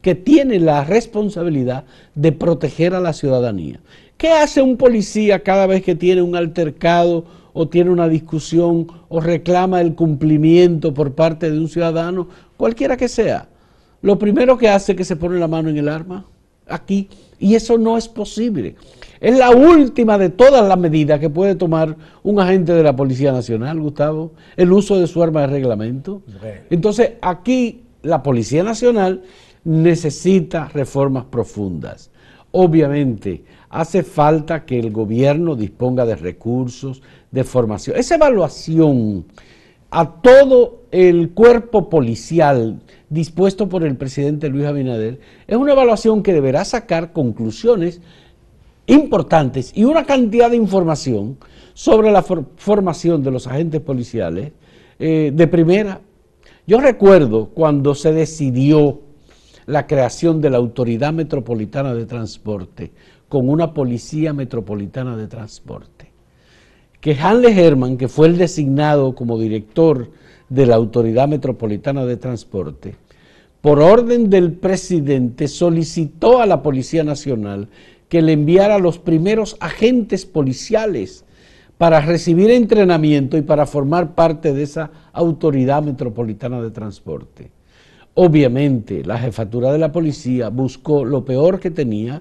que 0.00 0.14
tiene 0.14 0.58
la 0.60 0.84
responsabilidad 0.84 1.84
de 2.14 2.32
proteger 2.32 2.94
a 2.94 3.00
la 3.00 3.12
ciudadanía. 3.12 3.80
¿Qué 4.16 4.30
hace 4.30 4.62
un 4.62 4.76
policía 4.76 5.42
cada 5.42 5.66
vez 5.66 5.82
que 5.82 5.94
tiene 5.94 6.22
un 6.22 6.36
altercado 6.36 7.24
o 7.52 7.68
tiene 7.68 7.90
una 7.90 8.08
discusión 8.08 8.86
o 9.08 9.20
reclama 9.20 9.80
el 9.80 9.94
cumplimiento 9.94 10.94
por 10.94 11.14
parte 11.14 11.50
de 11.50 11.58
un 11.58 11.68
ciudadano, 11.68 12.28
cualquiera 12.56 12.96
que 12.96 13.08
sea? 13.08 13.48
Lo 14.02 14.18
primero 14.18 14.56
que 14.58 14.68
hace 14.68 14.92
es 14.92 14.98
que 14.98 15.04
se 15.04 15.16
pone 15.16 15.38
la 15.38 15.48
mano 15.48 15.68
en 15.68 15.76
el 15.76 15.88
arma 15.88 16.24
aquí 16.68 17.08
y 17.38 17.54
eso 17.54 17.78
no 17.78 17.96
es 17.96 18.08
posible. 18.08 18.76
Es 19.20 19.36
la 19.36 19.50
última 19.50 20.18
de 20.18 20.28
todas 20.28 20.66
las 20.66 20.78
medidas 20.78 21.18
que 21.18 21.30
puede 21.30 21.54
tomar 21.54 21.96
un 22.22 22.38
agente 22.40 22.72
de 22.72 22.82
la 22.82 22.94
Policía 22.94 23.32
Nacional, 23.32 23.80
Gustavo, 23.80 24.32
el 24.56 24.72
uso 24.72 24.98
de 24.98 25.06
su 25.06 25.22
arma 25.22 25.42
de 25.42 25.46
reglamento. 25.48 26.22
Entonces, 26.70 27.12
aquí 27.20 27.82
la 28.02 28.22
Policía 28.22 28.62
Nacional 28.62 29.22
necesita 29.64 30.68
reformas 30.68 31.24
profundas. 31.24 32.10
Obviamente, 32.52 33.44
hace 33.68 34.02
falta 34.02 34.64
que 34.64 34.78
el 34.78 34.90
gobierno 34.90 35.54
disponga 35.54 36.06
de 36.06 36.16
recursos, 36.16 37.02
de 37.30 37.44
formación. 37.44 37.96
Esa 37.96 38.14
evaluación 38.14 39.26
a 39.90 40.20
todo 40.20 40.82
el 40.90 41.30
cuerpo 41.30 41.88
policial 41.88 42.80
dispuesto 43.08 43.68
por 43.68 43.84
el 43.84 43.96
presidente 43.96 44.48
Luis 44.48 44.66
Abinader 44.66 45.20
es 45.46 45.56
una 45.56 45.72
evaluación 45.72 46.22
que 46.22 46.32
deberá 46.32 46.64
sacar 46.64 47.12
conclusiones 47.12 48.00
importantes 48.86 49.72
y 49.74 49.84
una 49.84 50.04
cantidad 50.04 50.50
de 50.50 50.56
información 50.56 51.38
sobre 51.74 52.10
la 52.10 52.22
formación 52.22 53.22
de 53.22 53.30
los 53.30 53.46
agentes 53.46 53.80
policiales 53.80 54.52
eh, 54.98 55.30
de 55.34 55.46
primera. 55.46 56.00
Yo 56.66 56.80
recuerdo 56.80 57.50
cuando 57.50 57.94
se 57.94 58.12
decidió 58.12 59.00
la 59.68 59.86
creación 59.86 60.40
de 60.40 60.48
la 60.48 60.56
Autoridad 60.56 61.12
Metropolitana 61.12 61.94
de 61.94 62.06
Transporte 62.06 62.90
con 63.28 63.50
una 63.50 63.74
Policía 63.74 64.32
Metropolitana 64.32 65.14
de 65.14 65.28
Transporte, 65.28 66.10
que 67.02 67.14
Hanle 67.14 67.52
Herman, 67.52 67.98
que 67.98 68.08
fue 68.08 68.28
el 68.28 68.38
designado 68.38 69.14
como 69.14 69.38
director 69.38 70.08
de 70.48 70.64
la 70.64 70.76
Autoridad 70.76 71.28
Metropolitana 71.28 72.06
de 72.06 72.16
Transporte, 72.16 72.96
por 73.60 73.80
orden 73.80 74.30
del 74.30 74.52
presidente 74.52 75.48
solicitó 75.48 76.40
a 76.40 76.46
la 76.46 76.62
Policía 76.62 77.04
Nacional 77.04 77.68
que 78.08 78.22
le 78.22 78.32
enviara 78.32 78.78
los 78.78 78.98
primeros 78.98 79.58
agentes 79.60 80.24
policiales 80.24 81.26
para 81.76 82.00
recibir 82.00 82.50
entrenamiento 82.50 83.36
y 83.36 83.42
para 83.42 83.66
formar 83.66 84.14
parte 84.14 84.54
de 84.54 84.62
esa 84.62 84.90
autoridad 85.12 85.82
metropolitana 85.82 86.62
de 86.62 86.70
transporte. 86.70 87.57
Obviamente, 88.20 89.04
la 89.04 89.16
jefatura 89.16 89.70
de 89.70 89.78
la 89.78 89.92
policía 89.92 90.48
buscó 90.48 91.04
lo 91.04 91.24
peor 91.24 91.60
que 91.60 91.70
tenía 91.70 92.20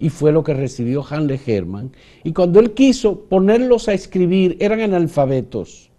y 0.00 0.08
fue 0.08 0.32
lo 0.32 0.42
que 0.42 0.54
recibió 0.54 1.04
Hanle 1.06 1.38
Herman. 1.46 1.92
Y 2.22 2.32
cuando 2.32 2.60
él 2.60 2.72
quiso 2.72 3.26
ponerlos 3.26 3.88
a 3.88 3.92
escribir, 3.92 4.56
eran 4.58 4.80
analfabetos. 4.80 5.90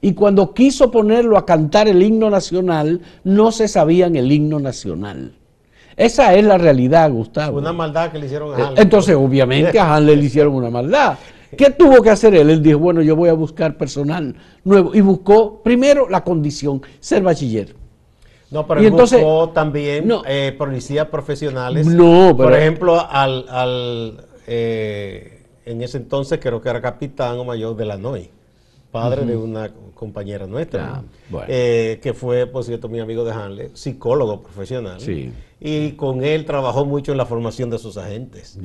Y 0.00 0.14
cuando 0.14 0.54
quiso 0.54 0.90
ponerlo 0.90 1.36
a 1.36 1.44
cantar 1.44 1.88
el 1.88 2.02
himno 2.02 2.30
nacional, 2.30 3.02
no 3.22 3.52
se 3.52 3.68
sabían 3.68 4.16
el 4.16 4.32
himno 4.32 4.60
nacional. 4.60 5.34
Esa 5.94 6.34
es 6.34 6.44
la 6.46 6.56
realidad, 6.56 7.10
Gustavo. 7.10 7.58
Una 7.58 7.74
maldad 7.74 8.10
que 8.10 8.18
le 8.18 8.24
hicieron 8.24 8.54
a 8.54 8.58
eh, 8.58 8.62
Hanle. 8.62 8.80
Entonces, 8.80 9.14
obviamente 9.14 9.78
a 9.78 9.94
Hanle 9.94 10.16
le 10.16 10.24
hicieron 10.24 10.54
una 10.54 10.70
maldad. 10.70 11.18
¿Qué 11.54 11.68
tuvo 11.68 12.00
que 12.00 12.08
hacer 12.08 12.34
él? 12.34 12.48
Él 12.48 12.62
dijo, 12.62 12.78
bueno, 12.78 13.02
yo 13.02 13.14
voy 13.14 13.28
a 13.28 13.34
buscar 13.34 13.76
personal 13.76 14.34
nuevo. 14.64 14.94
Y 14.94 15.02
buscó 15.02 15.62
primero 15.62 16.08
la 16.08 16.24
condición, 16.24 16.80
ser 16.98 17.22
bachiller. 17.22 17.84
No, 18.50 18.66
pero 18.66 18.82
y 18.82 18.86
entonces, 18.86 19.20
buscó 19.20 19.50
también 19.50 20.10
eh, 20.26 20.54
policías 20.56 21.06
profesionales. 21.08 21.86
No, 21.86 22.36
Por 22.36 22.52
ejemplo, 22.54 23.04
al, 23.08 24.24
eh, 24.46 25.42
en 25.64 25.82
ese 25.82 25.98
entonces 25.98 26.38
creo 26.40 26.60
que 26.60 26.68
era 26.68 26.80
capitán 26.80 27.38
o 27.38 27.44
mayor 27.44 27.76
de 27.76 27.84
la 27.84 27.96
NOI 27.96 28.30
padre 28.96 29.26
de 29.26 29.36
una 29.36 29.70
compañera 29.94 30.46
nuestra, 30.46 31.02
eh, 31.48 31.98
que 32.02 32.14
fue, 32.14 32.46
por 32.46 32.64
cierto, 32.64 32.88
mi 32.88 33.00
amigo 33.00 33.24
de 33.24 33.32
Hanley, 33.32 33.70
psicólogo 33.74 34.42
profesional. 34.42 34.98
Y 35.58 35.92
con 35.92 36.22
él 36.22 36.44
trabajó 36.44 36.84
mucho 36.84 37.12
en 37.12 37.18
la 37.18 37.26
formación 37.26 37.70
de 37.70 37.78
sus 37.78 37.96
agentes. 37.96 38.58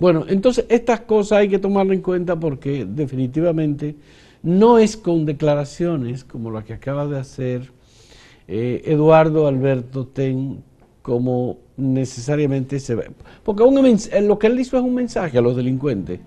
Bueno, 0.00 0.24
entonces 0.28 0.64
estas 0.68 1.00
cosas 1.02 1.38
hay 1.38 1.48
que 1.48 1.58
tomarlo 1.58 1.92
en 1.92 2.00
cuenta 2.00 2.38
porque 2.38 2.84
definitivamente 2.84 3.96
no 4.42 4.78
es 4.78 4.96
con 4.96 5.26
declaraciones 5.26 6.24
como 6.24 6.50
la 6.50 6.64
que 6.64 6.72
acaba 6.72 7.06
de 7.06 7.18
hacer 7.18 7.72
eh, 8.50 8.82
Eduardo 8.84 9.46
Alberto 9.46 10.06
Ten 10.06 10.62
como 11.00 11.58
necesariamente 11.76 12.78
se 12.78 12.94
ve. 12.94 13.10
Porque 13.42 13.64
lo 14.20 14.38
que 14.38 14.46
él 14.46 14.60
hizo 14.60 14.76
es 14.76 14.82
un 14.82 14.94
mensaje 14.94 15.38
a 15.38 15.40
los 15.40 15.56
delincuentes. 15.56 16.20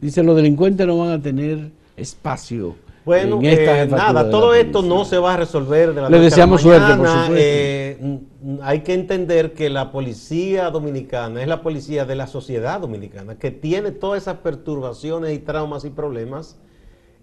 Dice, 0.00 0.22
los 0.22 0.34
delincuentes 0.34 0.86
no 0.86 0.98
van 0.98 1.10
a 1.10 1.22
tener 1.22 1.70
espacio 1.96 2.74
bueno, 3.06 3.38
eh, 3.40 3.86
nada, 3.88 4.28
todo 4.30 4.52
esto 4.52 4.82
no 4.82 5.04
se 5.04 5.16
va 5.16 5.34
a 5.34 5.36
resolver 5.36 5.94
de 5.94 6.02
la 6.02 6.10
Le 6.10 6.18
deseamos 6.18 6.60
suerte, 6.60 6.92
por 6.96 7.06
supuesto. 7.06 7.34
Eh, 7.36 8.18
hay 8.62 8.80
que 8.80 8.94
entender 8.94 9.52
que 9.52 9.70
la 9.70 9.92
policía 9.92 10.70
dominicana 10.70 11.40
es 11.40 11.46
la 11.46 11.62
policía 11.62 12.04
de 12.04 12.16
la 12.16 12.26
sociedad 12.26 12.80
dominicana, 12.80 13.38
que 13.38 13.52
tiene 13.52 13.92
todas 13.92 14.22
esas 14.22 14.38
perturbaciones 14.38 15.32
y 15.36 15.38
traumas 15.38 15.84
y 15.84 15.90
problemas 15.90 16.58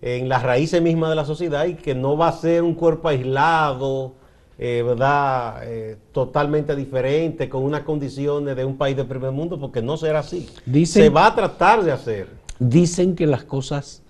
en 0.02 0.30
las 0.30 0.44
raíces 0.44 0.82
mismas 0.82 1.10
de 1.10 1.18
la 1.18 1.26
sociedad 1.26 1.66
y 1.66 1.74
que 1.74 1.94
no 1.94 2.16
va 2.16 2.30
a 2.30 2.32
ser 2.32 2.64
un 2.64 2.76
cuerpo 2.76 3.10
aislado, 3.10 4.16
eh, 4.58 4.84
¿verdad? 4.86 5.64
totalmente 6.12 6.76
diferente, 6.76 7.50
con 7.50 7.64
unas 7.64 7.82
condiciones 7.82 8.56
de 8.56 8.66
un 8.66 8.78
país 8.78 8.96
de 8.96 9.04
primer 9.04 9.32
mundo, 9.32 9.60
porque 9.60 9.82
no 9.82 9.98
será 9.98 10.20
así. 10.20 10.50
se 10.86 11.10
va 11.10 11.28
a 11.28 11.36
tratar 11.36 11.84
de 11.84 11.92
hacer. 11.92 12.28
Dicen 12.60 13.16
que 13.16 13.28
las 13.28 13.44
cosas 13.44 14.04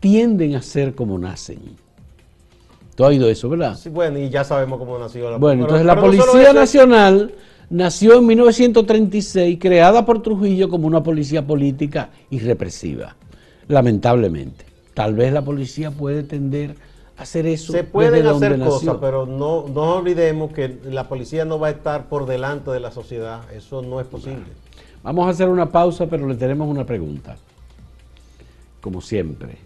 tienden 0.00 0.54
a 0.54 0.62
ser 0.62 0.94
como 0.94 1.18
nacen. 1.18 1.60
Tú 2.94 3.04
has 3.04 3.10
oído 3.10 3.28
eso, 3.28 3.48
¿verdad? 3.48 3.76
Sí, 3.76 3.88
bueno, 3.88 4.18
y 4.18 4.30
ya 4.30 4.44
sabemos 4.44 4.78
cómo 4.78 4.98
nació 4.98 5.30
la 5.30 5.38
Bueno, 5.38 5.62
entonces 5.62 5.86
la 5.86 5.98
Policía 5.98 6.52
Nacional 6.52 7.34
nació 7.70 8.18
en 8.18 8.26
1936, 8.26 9.58
creada 9.60 10.04
por 10.06 10.22
Trujillo 10.22 10.68
como 10.68 10.86
una 10.86 11.02
policía 11.02 11.44
política 11.46 12.10
y 12.30 12.38
represiva, 12.38 13.16
lamentablemente. 13.66 14.64
Tal 14.94 15.14
vez 15.14 15.32
la 15.32 15.42
policía 15.42 15.90
puede 15.90 16.22
tender 16.22 16.76
hacer 17.16 17.46
eso. 17.46 17.72
Se 17.72 17.84
pueden 17.84 18.26
hacer 18.26 18.58
cosas, 18.58 18.96
pero 19.00 19.26
no, 19.26 19.66
no 19.68 19.96
olvidemos 19.96 20.52
que 20.52 20.78
la 20.84 21.08
policía 21.08 21.44
no 21.44 21.58
va 21.58 21.68
a 21.68 21.70
estar 21.70 22.08
por 22.08 22.26
delante 22.26 22.70
de 22.70 22.80
la 22.80 22.90
sociedad. 22.90 23.50
Eso 23.52 23.82
no 23.82 24.00
es 24.00 24.06
posible. 24.06 24.44
Vamos 25.02 25.26
a 25.26 25.30
hacer 25.30 25.48
una 25.48 25.70
pausa, 25.70 26.06
pero 26.06 26.26
le 26.26 26.34
tenemos 26.34 26.68
una 26.68 26.84
pregunta. 26.84 27.36
Como 28.80 29.00
siempre. 29.00 29.58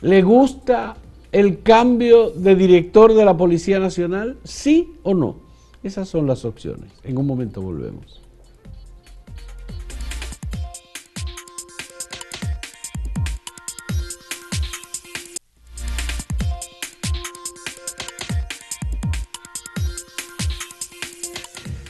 ¿Le 0.00 0.22
gusta 0.22 0.96
el 1.32 1.62
cambio 1.62 2.30
de 2.30 2.54
director 2.54 3.14
de 3.14 3.24
la 3.24 3.36
Policía 3.36 3.78
Nacional? 3.78 4.36
¿Sí 4.44 4.94
o 5.02 5.14
no? 5.14 5.36
Esas 5.82 6.08
son 6.08 6.26
las 6.26 6.44
opciones. 6.44 6.90
En 7.04 7.18
un 7.18 7.26
momento 7.26 7.62
volvemos. 7.62 8.20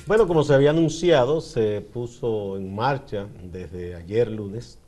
Bueno, 0.06 0.28
como 0.28 0.44
se 0.44 0.54
había 0.54 0.70
anunciado, 0.70 1.40
se 1.40 1.80
puso 1.80 2.56
en 2.56 2.72
marcha 2.72 3.26
desde 3.42 3.96
ayer 3.96 4.30
lunes 4.30 4.78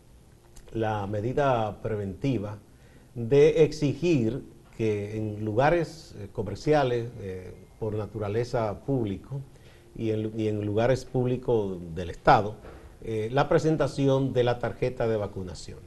la 0.72 1.04
medida 1.08 1.82
preventiva 1.82 2.58
de 3.16 3.64
exigir 3.64 4.44
que 4.76 5.16
en 5.16 5.44
lugares 5.44 6.14
eh, 6.20 6.28
comerciales, 6.30 7.10
eh, 7.18 7.52
por 7.80 7.94
naturaleza 7.94 8.84
público, 8.87 9.40
y 9.96 10.10
en, 10.12 10.64
lugares 10.64 11.04
públicos 11.04 11.78
del 11.96 12.10
Estado, 12.10 12.54
eh, 13.02 13.28
la 13.32 13.48
presentación 13.48 14.32
de 14.32 14.44
la 14.44 14.60
tarjeta 14.60 15.08
de 15.08 15.16
vacunación. 15.16 15.80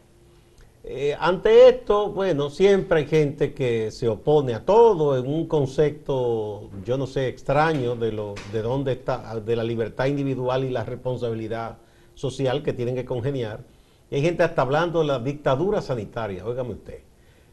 Ante 1.20 1.70
esto, 1.70 2.10
bueno, 2.10 2.50
siempre 2.50 3.00
hay 3.00 3.06
gente 3.06 3.54
que 3.54 3.92
se 3.92 4.08
opone 4.08 4.56
a 4.56 4.66
todo 4.66 5.16
en 5.16 5.28
un 5.28 5.48
concepto, 5.48 6.72
yo 6.84 6.98
no 6.98 7.06
sé, 7.06 7.28
extraño 7.28 7.96
de, 7.96 8.12
lo, 8.12 8.34
de 8.52 8.62
dónde 8.64 8.94
está, 8.94 9.40
de 9.40 9.56
la 9.56 9.64
libertad 9.64 10.08
individual 10.08 10.64
y 10.64 10.72
la 10.72 10.84
responsabilidad 10.84 11.78
social 12.16 12.64
que 12.64 12.74
tienen 12.74 12.96
que 12.96 13.06
congeniar. 13.06 13.64
Y 14.10 14.16
hay 14.16 14.22
gente 14.24 14.42
hasta 14.42 14.64
hablando 14.64 15.00
de 15.00 15.06
la 15.06 15.20
dictadura 15.20 15.82
sanitaria, 15.82 16.46
óigame 16.46 16.72
usted. 16.72 17.00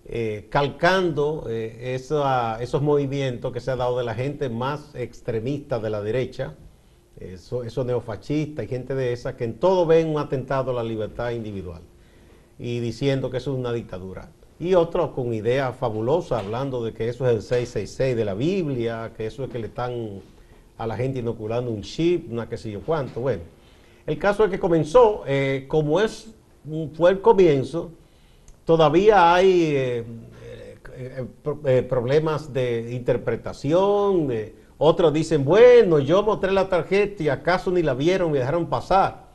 Eh, 0.07 0.49
calcando 0.51 1.45
eh, 1.51 1.95
esos 1.95 2.83
movimientos 2.83 3.53
que 3.53 3.61
se 3.61 3.71
ha 3.71 3.77
dado 3.77 3.99
de 3.99 4.05
la 4.05 4.15
gente 4.15 4.49
más 4.49 4.95
extremista 4.95 5.79
de 5.79 5.91
la 5.91 6.01
derecha, 6.01 6.55
esos 7.21 7.85
neofascistas 7.85 8.65
y 8.65 8.69
gente 8.69 8.95
de 8.95 9.13
esa, 9.13 9.37
que 9.37 9.45
en 9.45 9.59
todo 9.59 9.85
ven 9.85 10.09
un 10.09 10.19
atentado 10.19 10.71
a 10.71 10.75
la 10.75 10.83
libertad 10.83 11.31
individual 11.33 11.83
y 12.59 12.81
diciendo 12.81 13.31
que 13.31 13.37
eso 13.37 13.53
es 13.53 13.59
una 13.59 13.73
dictadura. 13.73 14.31
Y 14.61 14.75
otros 14.75 15.11
con 15.11 15.33
ideas 15.33 15.77
fabulosas, 15.77 16.45
hablando 16.45 16.83
de 16.83 16.93
que 16.93 17.09
eso 17.09 17.27
es 17.27 17.35
el 17.35 17.43
666 17.43 18.17
de 18.17 18.25
la 18.25 18.35
Biblia, 18.35 19.13
que 19.17 19.27
eso 19.27 19.45
es 19.45 19.51
que 19.51 19.59
le 19.59 19.69
están 19.69 20.21
a 20.77 20.87
la 20.87 20.97
gente 20.97 21.21
inoculando 21.21 21.71
un 21.71 21.83
chip, 21.83 22.31
una 22.31 22.49
qué 22.49 22.57
sé 22.57 22.71
yo 22.71 22.81
cuánto. 22.81 23.21
Bueno, 23.21 23.43
el 24.07 24.19
caso 24.19 24.45
es 24.45 24.51
que 24.51 24.59
comenzó, 24.59 25.23
eh, 25.27 25.67
como 25.69 26.01
es, 26.01 26.35
fue 26.95 27.11
el 27.11 27.21
comienzo, 27.21 27.93
todavía 28.65 29.33
hay 29.33 29.73
eh, 29.77 30.05
eh, 30.97 31.83
problemas 31.89 32.53
de 32.53 32.93
interpretación. 32.93 34.29
otros 34.77 35.13
dicen, 35.13 35.45
bueno, 35.45 36.01
yo 36.01 36.25
mostré 36.25 36.51
la 36.51 36.69
tarjeta 36.69 37.23
y 37.23 37.29
acaso 37.29 37.71
ni 37.71 37.83
la 37.83 37.95
vieron, 37.95 38.33
me 38.33 38.39
dejaron 38.39 38.67
pasar. 38.67 39.28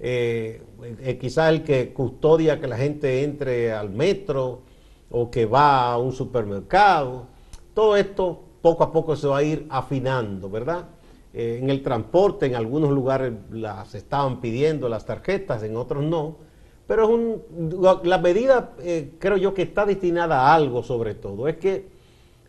Quizás 0.00 1.50
el 1.50 1.62
que 1.62 1.92
custodia 1.92 2.60
que 2.60 2.66
la 2.66 2.76
gente 2.76 3.22
entre 3.22 3.72
al 3.72 3.90
metro 3.90 4.62
o 5.10 5.30
que 5.30 5.46
va 5.46 5.92
a 5.92 5.98
un 5.98 6.12
supermercado. 6.12 7.26
Todo 7.74 7.96
esto 7.96 8.40
poco 8.62 8.84
a 8.84 8.92
poco 8.92 9.14
se 9.16 9.26
va 9.26 9.38
a 9.38 9.42
ir 9.42 9.66
afinando, 9.68 10.48
¿verdad? 10.48 10.86
en 11.32 11.70
el 11.70 11.80
transporte, 11.82 12.46
en 12.46 12.56
algunos 12.56 12.90
lugares 12.90 13.32
las 13.52 13.94
estaban 13.94 14.40
pidiendo 14.40 14.88
las 14.88 15.06
tarjetas, 15.06 15.62
en 15.62 15.76
otros 15.76 16.02
no 16.02 16.50
pero 16.90 17.04
es 17.04 17.08
un, 17.08 18.00
la 18.02 18.18
medida 18.18 18.72
eh, 18.82 19.12
creo 19.20 19.36
yo 19.36 19.54
que 19.54 19.62
está 19.62 19.86
destinada 19.86 20.40
a 20.40 20.54
algo 20.56 20.82
sobre 20.82 21.14
todo, 21.14 21.46
es 21.46 21.56
que 21.56 21.86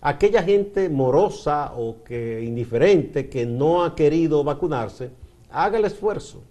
aquella 0.02 0.42
gente 0.42 0.90
morosa 0.90 1.74
o 1.78 1.98
que 2.04 2.42
indiferente 2.42 3.30
que 3.30 3.46
no 3.46 3.84
ha 3.84 3.94
querido 3.94 4.44
vacunarse, 4.44 5.12
haga 5.52 5.78
el 5.78 5.86
esfuerzo 5.86 6.42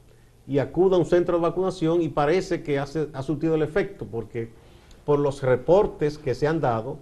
y 0.50 0.58
acuda 0.58 0.96
a 0.96 0.98
un 0.98 1.06
centro 1.06 1.36
de 1.36 1.42
vacunación 1.42 2.02
y 2.02 2.08
parece 2.08 2.64
que 2.64 2.80
hace, 2.80 3.06
ha 3.12 3.22
surtido 3.22 3.54
el 3.54 3.62
efecto, 3.62 4.04
porque 4.04 4.50
por 5.04 5.20
los 5.20 5.44
reportes 5.44 6.18
que 6.18 6.34
se 6.34 6.48
han 6.48 6.60
dado, 6.60 6.98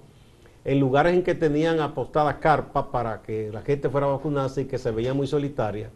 en 0.66 0.78
lugares 0.78 1.14
en 1.14 1.22
que 1.22 1.34
tenían 1.34 1.80
apostadas 1.80 2.34
carpas 2.34 2.88
para 2.92 3.22
que 3.22 3.50
la 3.50 3.62
gente 3.62 3.88
fuera 3.88 4.06
a 4.06 4.10
vacunarse 4.10 4.60
y 4.60 4.64
que 4.66 4.76
se 4.76 4.90
veía 4.90 5.14
muy 5.14 5.26
solitaria, 5.26 5.88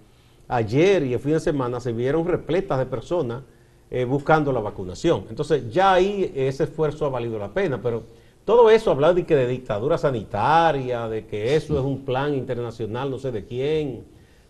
ayer 0.48 1.02
y 1.02 1.12
el 1.12 1.20
fin 1.20 1.32
de 1.32 1.40
semana 1.40 1.78
se 1.78 1.92
vieron 1.92 2.26
repletas 2.26 2.78
de 2.78 2.86
personas 2.86 3.42
eh, 3.90 4.06
buscando 4.06 4.50
la 4.50 4.60
vacunación. 4.60 5.26
Entonces 5.28 5.70
ya 5.70 5.92
ahí 5.92 6.32
ese 6.34 6.64
esfuerzo 6.64 7.04
ha 7.04 7.10
valido 7.10 7.38
la 7.38 7.52
pena, 7.52 7.82
pero 7.82 8.04
todo 8.46 8.70
eso 8.70 8.90
hablar 8.90 9.14
de 9.14 9.26
que 9.26 9.36
de 9.36 9.46
dictadura 9.46 9.98
sanitaria, 9.98 11.06
de 11.06 11.26
que 11.26 11.54
eso 11.54 11.78
es 11.78 11.84
un 11.84 12.02
plan 12.06 12.32
internacional 12.32 13.10
no 13.10 13.18
sé 13.18 13.30
de 13.30 13.44
quién, 13.44 14.06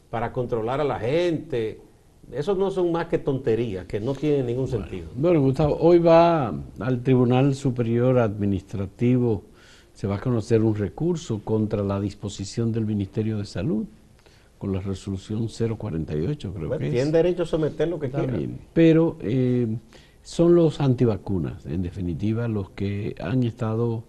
para 0.09 0.33
controlar 0.33 0.81
a 0.81 0.85
la 0.85 1.01
gente, 1.01 1.81
eso 2.31 2.55
no 2.55 2.71
son 2.71 2.93
más 2.93 3.07
que 3.07 3.19
tonterías, 3.19 3.87
que 3.87 4.01
no 4.01 4.15
tienen 4.15 4.47
ningún 4.47 4.69
sentido. 4.69 5.09
Bueno, 5.17 5.41
Gustavo, 5.41 5.77
hoy 5.81 5.99
va 5.99 6.55
al 6.79 7.03
Tribunal 7.03 7.55
Superior 7.55 8.19
Administrativo, 8.19 9.43
se 9.93 10.07
va 10.07 10.17
a 10.17 10.21
conocer 10.21 10.63
un 10.63 10.75
recurso 10.75 11.41
contra 11.45 11.83
la 11.83 12.01
disposición 12.01 12.73
del 12.73 12.87
Ministerio 12.87 13.39
de 13.39 13.45
Salud 13.45 13.85
con 14.59 14.73
la 14.73 14.81
resolución 14.81 15.49
048, 15.49 16.55
creo 16.55 16.71
que 16.71 16.91
Tienen 16.91 17.11
derecho 17.11 17.43
a 17.43 17.47
someter 17.47 17.89
lo 17.89 17.99
que 17.99 18.11
quieran. 18.11 18.61
Pero 18.73 19.17
eh, 19.21 19.67
son 20.23 20.55
los 20.55 20.81
antivacunas, 20.81 21.67
en 21.67 21.83
definitiva, 21.83 22.47
los 22.47 22.71
que 22.71 23.17
han 23.21 23.43
estado 23.43 24.05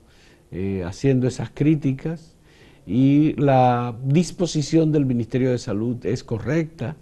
eh, 0.51 0.83
haciendo 0.85 1.27
esas 1.27 1.49
críticas 1.51 2.35
y 2.85 3.33
la 3.41 3.95
disposición 4.05 4.91
del 4.91 5.07
Ministerio 5.07 5.49
de 5.49 5.57
Salud 5.57 6.05
es 6.05 6.23
correcta, 6.23 6.95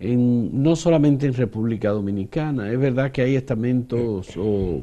en, 0.00 0.62
no 0.62 0.74
solamente 0.74 1.26
en 1.26 1.34
República 1.34 1.90
Dominicana, 1.90 2.72
es 2.72 2.78
verdad 2.78 3.12
que 3.12 3.22
hay 3.22 3.36
estamentos 3.36 4.36
o 4.36 4.80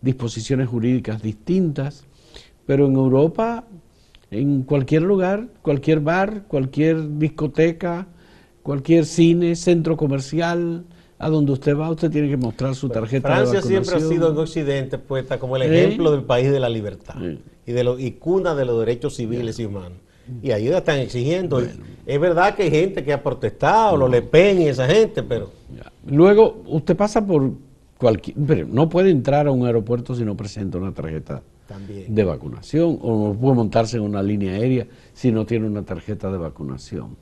disposiciones 0.00 0.68
jurídicas 0.68 1.20
distintas, 1.20 2.06
pero 2.64 2.86
en 2.86 2.94
Europa 2.94 3.64
en 4.32 4.62
cualquier 4.62 5.02
lugar, 5.02 5.48
cualquier 5.60 6.00
bar, 6.00 6.44
cualquier 6.48 7.18
discoteca, 7.18 8.06
cualquier 8.62 9.04
cine, 9.04 9.54
centro 9.56 9.96
comercial, 9.96 10.84
a 11.18 11.28
donde 11.28 11.52
usted 11.52 11.76
va, 11.76 11.90
usted 11.90 12.10
tiene 12.10 12.30
que 12.30 12.38
mostrar 12.38 12.74
su 12.74 12.88
tarjeta 12.88 13.28
de 13.28 13.34
vacunación. 13.44 13.62
Francia 13.62 13.82
siempre 13.82 14.06
ha 14.06 14.08
sido 14.08 14.32
en 14.32 14.38
Occidente 14.38 14.98
puesta 14.98 15.38
como 15.38 15.56
el 15.56 15.62
ejemplo 15.62 16.10
del 16.10 16.24
país 16.24 16.50
de 16.50 16.60
la 16.60 16.70
libertad 16.70 17.14
y 17.66 17.72
de 17.72 17.84
lo, 17.84 17.98
y 17.98 18.12
cuna 18.12 18.54
de 18.54 18.64
los 18.64 18.80
derechos 18.80 19.16
civiles 19.16 19.58
y 19.58 19.66
humanos. 19.66 19.98
Y 20.42 20.50
ahí 20.50 20.68
están 20.68 21.00
exigiendo. 21.00 21.60
Es 22.06 22.20
verdad 22.20 22.54
que 22.54 22.64
hay 22.64 22.70
gente 22.70 23.04
que 23.04 23.12
ha 23.12 23.22
protestado, 23.22 23.96
lo 23.96 24.08
Le 24.08 24.22
Pen 24.22 24.62
y 24.62 24.68
esa 24.68 24.86
gente, 24.86 25.22
pero... 25.22 25.50
Luego, 26.06 26.62
usted 26.66 26.96
pasa 26.96 27.24
por 27.24 27.52
cualquier... 27.98 28.36
Pero 28.46 28.66
no 28.66 28.88
puede 28.88 29.10
entrar 29.10 29.46
a 29.46 29.52
un 29.52 29.66
aeropuerto 29.66 30.14
si 30.14 30.24
no 30.24 30.36
presenta 30.36 30.78
una 30.78 30.92
tarjeta 30.92 31.42
de 32.08 32.24
vacunación 32.24 32.98
o 33.00 33.28
no 33.28 33.34
puede 33.34 33.54
montarse 33.54 33.96
en 33.96 34.02
una 34.02 34.22
línea 34.22 34.52
aérea 34.52 34.86
si 35.14 35.32
no 35.32 35.46
tiene 35.46 35.66
una 35.66 35.82
tarjeta 35.82 36.30
de 36.30 36.38
vacunación. 36.38 37.16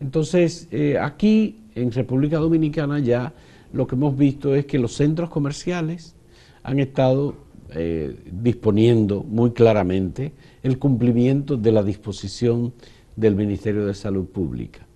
Entonces, 0.00 0.68
eh, 0.70 0.96
aquí 0.98 1.60
en 1.74 1.92
República 1.92 2.38
Dominicana 2.38 2.98
ya 2.98 3.34
lo 3.72 3.86
que 3.86 3.94
hemos 3.94 4.16
visto 4.16 4.54
es 4.54 4.64
que 4.66 4.78
los 4.78 4.94
centros 4.94 5.28
comerciales 5.28 6.14
han 6.62 6.78
estado 6.78 7.34
eh, 7.74 8.16
disponiendo 8.32 9.22
muy 9.22 9.52
claramente 9.52 10.32
el 10.62 10.78
cumplimiento 10.78 11.56
de 11.56 11.72
la 11.72 11.82
disposición 11.82 12.72
del 13.16 13.34
Ministerio 13.34 13.86
de 13.86 13.94
Salud 13.94 14.26
Pública. 14.26 14.86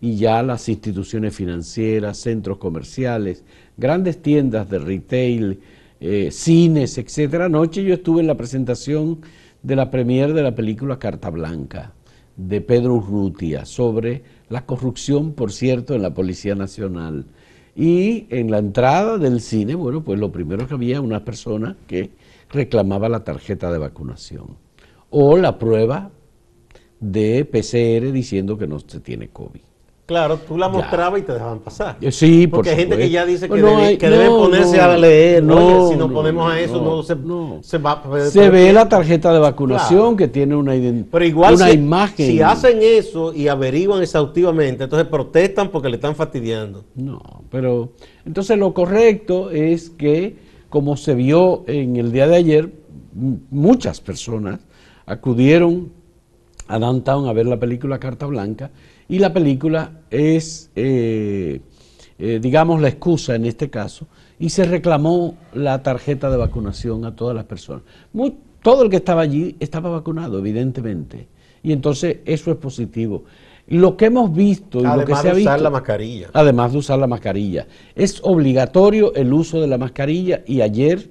Y 0.00 0.16
ya 0.16 0.42
las 0.42 0.68
instituciones 0.68 1.34
financieras, 1.34 2.18
centros 2.18 2.58
comerciales, 2.58 3.44
grandes 3.76 4.20
tiendas 4.20 4.68
de 4.68 4.78
retail, 4.78 5.60
eh, 6.00 6.28
cines, 6.30 6.98
etcétera. 6.98 7.46
Anoche 7.46 7.82
yo 7.82 7.94
estuve 7.94 8.20
en 8.20 8.26
la 8.26 8.36
presentación 8.36 9.20
de 9.62 9.76
la 9.76 9.90
premier 9.90 10.34
de 10.34 10.42
la 10.42 10.54
película 10.54 10.98
Carta 10.98 11.30
Blanca 11.30 11.92
de 12.36 12.60
Pedro 12.60 12.96
Urrutia 12.96 13.64
sobre 13.64 14.22
la 14.50 14.66
corrupción, 14.66 15.32
por 15.32 15.50
cierto, 15.50 15.94
en 15.94 16.02
la 16.02 16.12
Policía 16.12 16.54
Nacional. 16.54 17.24
Y 17.74 18.26
en 18.30 18.50
la 18.50 18.58
entrada 18.58 19.16
del 19.18 19.40
cine, 19.40 19.74
bueno, 19.74 20.04
pues 20.04 20.18
lo 20.18 20.30
primero 20.30 20.66
que 20.66 20.74
había 20.74 21.00
una 21.00 21.24
persona 21.24 21.76
que 21.86 22.10
reclamaba 22.50 23.08
la 23.08 23.24
tarjeta 23.24 23.72
de 23.72 23.78
vacunación 23.78 24.65
o 25.10 25.36
la 25.36 25.58
prueba 25.58 26.10
de 27.00 27.44
PCR 27.44 28.12
diciendo 28.12 28.56
que 28.56 28.66
no 28.66 28.80
se 28.80 29.00
tiene 29.00 29.28
COVID. 29.28 29.60
Claro, 30.06 30.38
tú 30.38 30.56
la 30.56 30.68
mostrabas 30.68 31.20
y 31.20 31.24
te 31.24 31.32
dejaban 31.32 31.58
pasar. 31.58 31.96
Eh, 32.00 32.12
sí, 32.12 32.46
porque 32.46 32.70
hay 32.70 32.76
gente 32.76 32.96
que 32.96 33.10
ya 33.10 33.26
dice 33.26 33.48
que, 33.48 33.56
debe, 33.56 34.28
ponerse 34.28 34.80
a 34.80 34.96
leer. 34.96 35.42
No, 35.42 35.88
si 35.88 35.96
nos 35.96 36.12
ponemos 36.12 36.48
a 36.48 36.60
eso, 36.60 36.80
no, 36.80 37.02
se, 37.60 37.78
va. 37.78 38.02
Se 38.30 38.48
ve 38.48 38.72
la 38.72 38.88
tarjeta 38.88 39.32
de 39.32 39.40
vacunación 39.40 40.16
que 40.16 40.28
tiene 40.28 40.54
una, 40.54 40.74
pero 41.10 41.24
igual 41.24 41.56
una 41.56 41.72
imagen. 41.72 42.28
Si 42.28 42.40
hacen 42.40 42.78
eso 42.82 43.34
y 43.34 43.48
averiguan 43.48 44.00
exhaustivamente, 44.00 44.84
entonces 44.84 45.08
protestan 45.08 45.70
porque 45.70 45.88
le 45.88 45.96
están 45.96 46.14
fastidiando. 46.14 46.84
No, 46.94 47.20
pero 47.50 47.90
entonces 48.24 48.56
lo 48.56 48.72
correcto 48.74 49.50
es 49.50 49.90
que, 49.90 50.36
como 50.70 50.96
se 50.96 51.16
vio 51.16 51.64
en 51.66 51.96
el 51.96 52.12
día 52.12 52.28
de 52.28 52.36
ayer, 52.36 52.72
muchas 53.50 54.00
personas 54.00 54.60
acudieron 55.06 55.92
a 56.68 56.78
Downtown 56.78 57.28
a 57.28 57.32
ver 57.32 57.46
la 57.46 57.58
película 57.58 57.98
Carta 57.98 58.26
Blanca 58.26 58.70
y 59.08 59.20
la 59.20 59.32
película 59.32 60.00
es, 60.10 60.70
eh, 60.74 61.60
eh, 62.18 62.40
digamos, 62.42 62.80
la 62.80 62.88
excusa 62.88 63.36
en 63.36 63.46
este 63.46 63.70
caso, 63.70 64.08
y 64.38 64.50
se 64.50 64.64
reclamó 64.64 65.36
la 65.54 65.82
tarjeta 65.82 66.28
de 66.28 66.36
vacunación 66.36 67.04
a 67.04 67.14
todas 67.14 67.34
las 67.34 67.44
personas. 67.44 67.82
todo 68.62 68.82
el 68.82 68.90
que 68.90 68.96
estaba 68.96 69.22
allí 69.22 69.54
estaba 69.60 69.90
vacunado, 69.90 70.40
evidentemente, 70.40 71.28
y 71.62 71.72
entonces 71.72 72.18
eso 72.24 72.50
es 72.50 72.56
positivo. 72.56 73.22
Lo 73.68 73.96
que 73.96 74.06
hemos 74.06 74.32
visto 74.32 74.80
y 74.80 74.84
lo 74.84 75.04
que 75.04 75.14
se 75.14 75.28
ha 75.28 75.32
visto. 75.32 75.32
Además 75.32 75.36
de 75.36 75.42
usar 75.42 75.60
la 75.60 75.70
mascarilla. 75.70 76.28
Además 76.32 76.72
de 76.72 76.78
usar 76.78 76.98
la 76.98 77.06
mascarilla. 77.06 77.66
Es 77.96 78.20
obligatorio 78.22 79.12
el 79.14 79.32
uso 79.32 79.60
de 79.60 79.66
la 79.66 79.76
mascarilla 79.76 80.42
y 80.46 80.60
ayer 80.60 81.10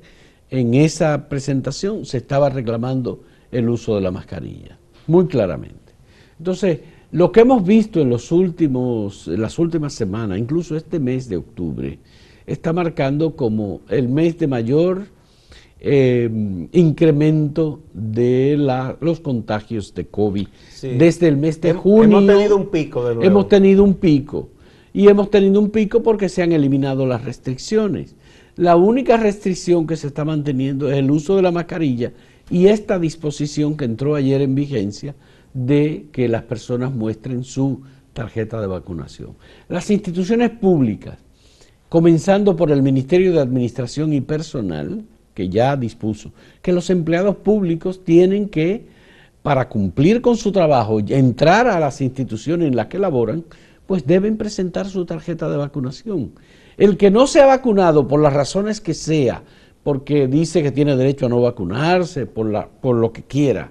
en 0.49 0.73
esa 0.73 1.27
presentación 1.27 2.05
se 2.05 2.17
estaba 2.17 2.49
reclamando 2.49 3.23
el 3.51 3.69
uso 3.69 3.95
de 3.95 4.01
la 4.01 4.12
mascarilla, 4.12 4.77
muy 5.08 5.27
claramente. 5.27 5.93
Entonces, 6.38 6.79
lo 7.12 7.31
que 7.31 7.41
hemos 7.41 7.65
visto 7.65 8.01
en, 8.01 8.10
los 8.10 8.31
últimos, 8.31 9.27
en 9.27 9.41
las 9.41 9.58
últimas 9.60 9.93
semanas, 9.93 10.38
incluso 10.38 10.75
este 10.75 10.99
mes 10.99 11.29
de 11.29 11.38
octubre, 11.38 11.99
está 12.45 12.73
marcando 12.73 13.36
como 13.36 13.81
el 13.89 14.10
mes 14.10 14.38
de 14.38 14.47
mayor 14.47 15.05
eh, 15.79 16.29
incremento 16.71 17.79
de 17.93 18.55
los 18.99 19.19
contagios 19.19 19.93
de 19.93 20.08
COVID. 20.08 20.47
Desde 20.81 21.27
el 21.27 21.38
mes 21.38 21.62
de 21.62 21.73
junio. 21.73 22.17
Hemos 22.17 22.27
tenido 22.27 22.58
un 22.58 22.67
pico 22.67 23.08
de 23.08 23.15
nuevo. 23.15 23.23
Hemos 23.29 23.47
tenido 23.47 23.84
un 23.84 23.93
pico. 23.93 24.49
Y 24.93 25.08
hemos 25.08 25.29
tenido 25.29 25.60
un 25.60 25.69
pico 25.69 26.01
porque 26.01 26.29
se 26.29 26.41
han 26.41 26.53
eliminado 26.53 27.05
las 27.05 27.23
restricciones. 27.23 28.15
La 28.55 28.77
única 28.77 29.17
restricción 29.17 29.86
que 29.86 29.97
se 29.97 30.08
está 30.08 30.23
manteniendo 30.23 30.89
es 30.89 30.97
el 30.97 31.12
uso 31.12 31.36
de 31.36 31.41
la 31.41 31.51
mascarilla 31.51 32.13
y 32.49 32.67
esta 32.67 32.99
disposición 32.99 33.75
que 33.77 33.86
entró 33.86 34.15
ayer 34.15 34.41
en 34.41 34.55
vigencia 34.55 35.15
de 35.53 36.08
que 36.12 36.27
las 36.27 36.43
personas 36.43 36.93
muestren 36.93 37.43
su 37.43 37.81
tarjeta 38.13 38.62
de 38.62 38.67
vacunación. 38.67 39.36
Las 39.67 39.89
instituciones 39.89 40.51
públicas, 40.51 41.17
comenzando 41.89 42.55
por 42.55 42.71
el 42.71 42.81
Ministerio 42.81 43.31
de 43.34 43.41
Administración 43.41 44.13
y 44.13 44.21
Personal, 44.21 45.03
que 45.34 45.49
ya 45.49 45.75
dispuso 45.75 46.31
que 46.62 46.73
los 46.73 46.89
empleados 46.89 47.36
públicos 47.38 48.03
tienen 48.03 48.49
que, 48.49 48.88
para 49.43 49.69
cumplir 49.69 50.21
con 50.21 50.38
su 50.38 50.51
trabajo, 50.51 50.99
entrar 50.99 51.67
a 51.67 51.79
las 51.79 52.01
instituciones 52.01 52.69
en 52.69 52.75
las 52.75 52.88
que 52.88 52.99
laboran, 52.99 53.43
pues 53.86 54.08
deben 54.08 54.38
presentar 54.38 54.88
su 54.88 55.05
tarjeta 55.05 55.49
de 55.49 55.58
vacunación. 55.58 56.31
El 56.77 56.97
que 56.97 57.12
no 57.12 57.27
se 57.27 57.41
ha 57.41 57.45
vacunado 57.45 58.08
por 58.08 58.21
las 58.21 58.34
razones 58.34 58.81
que 58.81 58.93
sea, 58.93 59.43
porque 59.85 60.27
dice 60.27 60.63
que 60.63 60.71
tiene 60.71 60.95
derecho 60.95 61.27
a 61.27 61.29
no 61.29 61.39
vacunarse, 61.41 62.25
por, 62.25 62.47
la, 62.49 62.67
por 62.67 62.95
lo 62.95 63.13
que 63.13 63.21
quiera, 63.21 63.69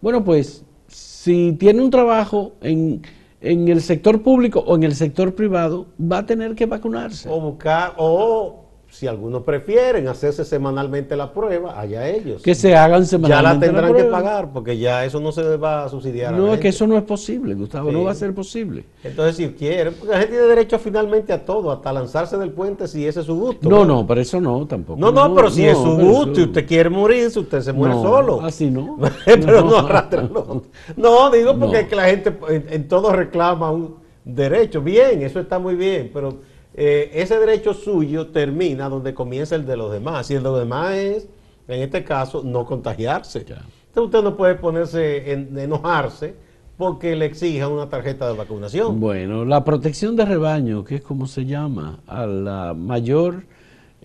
bueno, 0.00 0.22
pues 0.22 0.64
si 0.86 1.52
tiene 1.58 1.82
un 1.82 1.90
trabajo 1.90 2.52
en, 2.60 3.02
en 3.40 3.66
el 3.66 3.82
sector 3.82 4.22
público 4.22 4.60
o 4.60 4.76
en 4.76 4.84
el 4.84 4.94
sector 4.94 5.34
privado, 5.34 5.88
va 6.00 6.18
a 6.18 6.26
tener 6.26 6.54
que 6.54 6.66
vacunarse. 6.66 7.28
O 7.28 7.40
buscar, 7.40 7.94
o 7.96 8.67
si 8.90 9.06
algunos 9.06 9.42
prefieren 9.42 10.08
hacerse 10.08 10.44
semanalmente 10.44 11.14
la 11.14 11.32
prueba, 11.32 11.78
allá 11.78 12.08
ellos. 12.08 12.42
Que 12.42 12.54
se 12.54 12.74
hagan 12.74 13.04
semanalmente. 13.06 13.66
Ya 13.66 13.72
la 13.72 13.82
tendrán 13.82 13.94
que 13.94 14.10
pagar 14.10 14.50
porque 14.50 14.78
ya 14.78 15.04
eso 15.04 15.20
no 15.20 15.30
se 15.30 15.56
va 15.56 15.84
a 15.84 15.88
subsidiar. 15.88 16.32
No, 16.32 16.52
es 16.54 16.60
que 16.60 16.68
eso 16.68 16.86
no 16.86 16.96
es 16.96 17.04
posible, 17.04 17.54
Gustavo, 17.54 17.92
no 17.92 18.04
va 18.04 18.12
a 18.12 18.14
ser 18.14 18.34
posible. 18.34 18.86
Entonces, 19.04 19.36
si 19.36 19.48
quieren, 19.50 19.94
porque 19.94 20.12
la 20.12 20.20
gente 20.20 20.32
tiene 20.32 20.48
derecho 20.48 20.78
finalmente 20.78 21.32
a 21.32 21.44
todo, 21.44 21.70
hasta 21.70 21.92
lanzarse 21.92 22.38
del 22.38 22.50
puente 22.50 22.88
si 22.88 23.06
ese 23.06 23.20
es 23.20 23.26
su 23.26 23.38
gusto. 23.38 23.68
No, 23.68 23.84
no, 23.84 24.06
pero 24.06 24.20
eso 24.20 24.40
no, 24.40 24.66
tampoco. 24.66 24.98
No, 24.98 25.12
no, 25.12 25.34
pero 25.34 25.50
si 25.50 25.64
es 25.66 25.76
su 25.76 25.96
gusto 25.96 26.40
y 26.40 26.44
usted 26.44 26.66
quiere 26.66 26.88
morirse, 26.88 27.40
usted 27.40 27.60
se 27.60 27.72
muere 27.72 27.94
solo. 27.94 28.40
Así 28.40 28.70
no. 28.70 28.98
pero 29.24 29.62
no, 29.62 30.62
no, 30.96 31.30
digo 31.30 31.58
porque 31.58 31.80
es 31.80 31.88
que 31.88 31.96
la 31.96 32.06
gente 32.06 32.34
en 32.48 32.88
todo 32.88 33.12
reclama 33.12 33.70
un 33.70 33.96
derecho. 34.24 34.80
Bien, 34.80 35.22
eso 35.22 35.40
está 35.40 35.58
muy 35.58 35.74
bien, 35.74 36.10
pero 36.12 36.38
eh, 36.80 37.10
ese 37.12 37.36
derecho 37.40 37.74
suyo 37.74 38.28
termina 38.28 38.88
donde 38.88 39.12
comienza 39.12 39.56
el 39.56 39.66
de 39.66 39.76
los 39.76 39.90
demás. 39.90 40.30
Y 40.30 40.34
el 40.34 40.44
de 40.44 40.48
los 40.48 40.60
demás 40.60 40.94
es, 40.94 41.28
en 41.66 41.82
este 41.82 42.04
caso, 42.04 42.44
no 42.44 42.64
contagiarse. 42.64 43.40
Entonces 43.40 43.64
usted 43.96 44.22
no 44.22 44.36
puede 44.36 44.54
ponerse, 44.54 45.32
en, 45.32 45.58
enojarse 45.58 46.36
porque 46.76 47.16
le 47.16 47.24
exija 47.24 47.66
una 47.66 47.88
tarjeta 47.88 48.28
de 48.28 48.38
vacunación. 48.38 49.00
Bueno, 49.00 49.44
la 49.44 49.64
protección 49.64 50.14
de 50.14 50.24
rebaño, 50.24 50.84
que 50.84 50.94
es 50.94 51.02
como 51.02 51.26
se 51.26 51.44
llama, 51.46 51.98
a 52.06 52.24
la 52.26 52.74
mayor, 52.74 53.42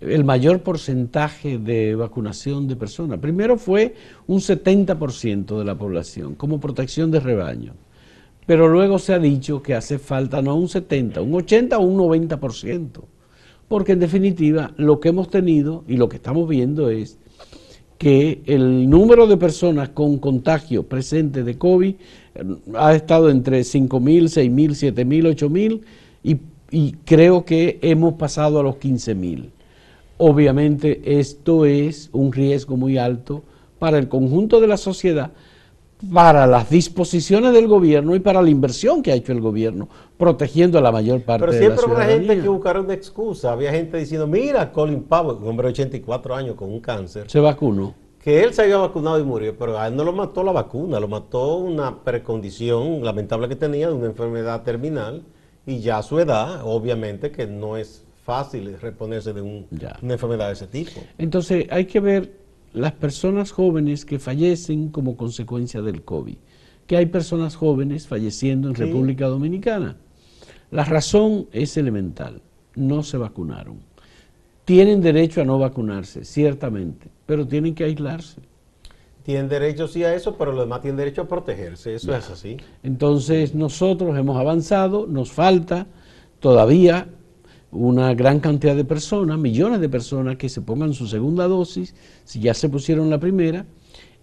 el 0.02 0.24
mayor 0.24 0.64
porcentaje 0.64 1.60
de 1.60 1.94
vacunación 1.94 2.68
de 2.68 2.76
personas. 2.76 3.20
Primero 3.20 3.58
fue 3.58 3.94
un 4.26 4.40
70% 4.40 5.60
de 5.60 5.64
la 5.64 5.76
población 5.76 6.34
como 6.34 6.60
protección 6.60 7.12
de 7.12 7.20
rebaño. 7.20 7.74
Pero 8.46 8.68
luego 8.68 9.00
se 9.00 9.14
ha 9.14 9.20
dicho 9.20 9.62
que 9.62 9.74
hace 9.74 10.00
falta 10.00 10.42
no 10.42 10.56
un 10.56 10.68
70, 10.68 11.22
un 11.22 11.34
80 11.36 11.78
o 11.78 11.82
un 11.82 11.98
90%. 11.98 13.02
Porque 13.68 13.94
en 13.94 14.00
definitiva 14.00 14.72
lo 14.78 15.00
que 15.00 15.10
hemos 15.10 15.30
tenido 15.30 15.84
y 15.88 15.98
lo 15.98 16.10
que 16.10 16.18
estamos 16.18 16.48
viendo 16.48 16.90
es 16.90 17.18
que 17.98 18.42
el 18.46 18.90
número 18.90 19.28
de 19.28 19.38
personas 19.38 19.90
con 19.90 20.18
contagio 20.18 20.84
presente 20.84 21.44
de 21.44 21.58
COVID 21.58 21.96
eh, 22.36 22.44
ha 22.76 22.94
estado 22.94 23.30
entre 23.30 23.62
5.000, 23.62 24.24
6.000, 24.24 24.94
7.000, 24.94 25.36
8.000 25.38 25.82
y, 26.24 26.38
y 26.70 26.92
creo 27.06 27.46
que 27.46 27.80
hemos 27.82 28.16
pasado 28.16 28.60
a 28.60 28.64
los 28.64 28.76
15.000. 28.76 29.50
Obviamente 30.18 31.02
esto 31.20 31.66
es 31.66 32.10
un 32.12 32.34
riesgo 32.34 32.76
muy 32.76 32.98
alto 32.98 33.44
para 33.80 33.98
el 33.98 34.10
conjunto 34.10 34.60
de 34.60 34.68
la 34.68 34.78
sociedad 34.78 35.32
para 36.12 36.48
las 36.48 36.70
disposiciones 36.70 37.54
del 37.54 37.68
gobierno 37.68 38.16
y 38.16 38.20
para 38.20 38.42
la 38.42 38.50
inversión 38.50 39.02
que 39.02 39.12
ha 39.12 39.16
hecho 39.16 39.32
el 39.32 39.42
gobierno, 39.42 39.88
protegiendo 40.18 40.78
a 40.78 40.82
la 40.82 40.92
mayor 40.92 41.22
parte 41.24 41.46
de 41.46 41.52
la 41.52 41.60
Pero 41.60 41.78
siempre 41.78 42.02
habrá 42.02 42.14
gente 42.14 42.42
que 42.42 42.48
buscar 42.48 42.80
una 42.80 42.94
excusa. 42.94 43.52
Había 43.52 43.72
gente 43.72 43.98
diciendo, 43.98 44.28
mira, 44.28 44.72
Colin 44.72 45.04
Powell, 45.04 45.38
un 45.42 45.50
hombre 45.50 45.68
de 45.68 45.74
84 45.74 46.36
años 46.36 46.56
con 46.56 46.72
un 46.72 46.80
cáncer. 46.80 47.30
Se 47.30 47.40
vacunó. 47.40 47.94
Que 48.22 48.44
él 48.44 48.54
se 48.54 48.64
había 48.64 48.78
vacunado 48.78 49.20
y 49.20 49.24
murió, 49.24 49.56
pero 49.58 49.78
a 49.78 49.88
él 49.88 49.96
no 49.96 50.04
lo 50.04 50.14
mató 50.14 50.44
la 50.44 50.54
vacuna, 50.54 51.00
lo 51.00 51.10
mató 51.10 51.58
una 51.58 52.04
precondición 52.04 53.04
lamentable 53.04 53.50
que 53.50 53.56
tenía 53.56 53.88
de 53.88 53.94
una 53.94 54.06
enfermedad 54.06 54.64
terminal 54.64 55.24
y 55.66 55.80
ya 55.80 55.98
a 55.98 56.04
su 56.04 56.20
edad, 56.20 56.62
obviamente 56.64 57.32
que 57.32 57.48
no 57.48 57.76
es 57.76 58.06
fácil 58.24 58.80
reponerse 58.80 59.34
de 59.34 59.42
una 59.42 60.14
enfermedad 60.14 60.48
de 60.48 60.54
ese 60.54 60.68
tipo. 60.68 61.02
Entonces 61.18 61.68
hay 61.70 61.86
que 61.86 62.00
ver 62.00 62.43
las 62.74 62.94
personas 62.94 63.52
jóvenes 63.52 64.06
que 64.06 64.20
fallecen 64.20 64.90
como 64.90 65.16
consecuencia 65.16 65.82
del 65.82 66.04
COVID, 66.04 66.38
que 66.88 66.98
hay 66.98 67.06
personas 67.06 67.56
jóvenes 67.56 68.08
falleciendo 68.08 68.68
en 68.68 68.76
República 68.76 69.28
Dominicana. 69.28 69.96
La 70.72 70.84
razón 70.84 71.48
es 71.52 71.78
elemental, 71.78 72.42
no 72.76 73.04
se 73.04 73.18
vacunaron. 73.18 73.78
Tienen 74.66 75.02
derecho 75.02 75.42
a 75.42 75.46
no 75.46 75.60
vacunarse, 75.60 76.26
ciertamente, 76.26 77.10
pero 77.26 77.48
tienen 77.48 77.76
que 77.76 77.84
aislarse. 77.84 78.42
Tienen 79.24 79.48
derecho 79.48 79.88
sí 79.88 80.04
a 80.04 80.14
eso, 80.16 80.36
pero 80.38 80.52
los 80.52 80.66
demás 80.66 80.82
tienen 80.82 80.98
derecho 80.98 81.22
a 81.22 81.28
protegerse, 81.28 81.94
eso 81.96 82.14
es 82.14 82.30
así. 82.30 82.58
Entonces 82.82 83.56
nosotros 83.56 84.18
hemos 84.18 84.38
avanzado, 84.38 85.08
nos 85.08 85.32
falta 85.32 85.88
todavía 86.40 87.08
una 87.74 88.14
gran 88.14 88.40
cantidad 88.40 88.76
de 88.76 88.86
personas, 88.86 89.38
millones 89.38 89.82
de 89.82 89.90
personas 89.90 90.38
que 90.38 90.50
se 90.50 90.62
pongan 90.62 90.94
su 90.94 91.08
segunda 91.08 91.48
dosis, 91.48 91.96
si 92.24 92.40
ya 92.40 92.54
se 92.54 92.70
pusieron 92.70 93.10
la 93.10 93.20
primera, 93.20 93.66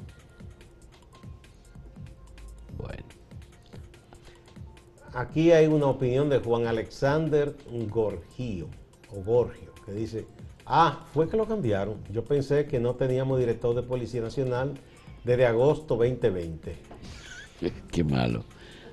Bueno. 2.76 3.02
Aquí 5.14 5.50
hay 5.50 5.66
una 5.66 5.86
opinión 5.86 6.28
de 6.28 6.38
Juan 6.38 6.66
Alexander 6.66 7.56
Gorgio, 7.88 8.68
o 9.10 9.22
Gorgio, 9.22 9.72
que 9.86 9.92
dice, 9.92 10.26
ah, 10.66 11.06
fue 11.12 11.28
que 11.28 11.36
lo 11.38 11.46
cambiaron. 11.46 11.96
Yo 12.12 12.22
pensé 12.22 12.66
que 12.66 12.78
no 12.78 12.94
teníamos 12.94 13.38
director 13.38 13.74
de 13.74 13.82
Policía 13.82 14.20
Nacional 14.20 14.74
desde 15.24 15.46
agosto 15.46 15.96
2020. 15.96 16.76
Qué 17.90 18.04
malo. 18.04 18.44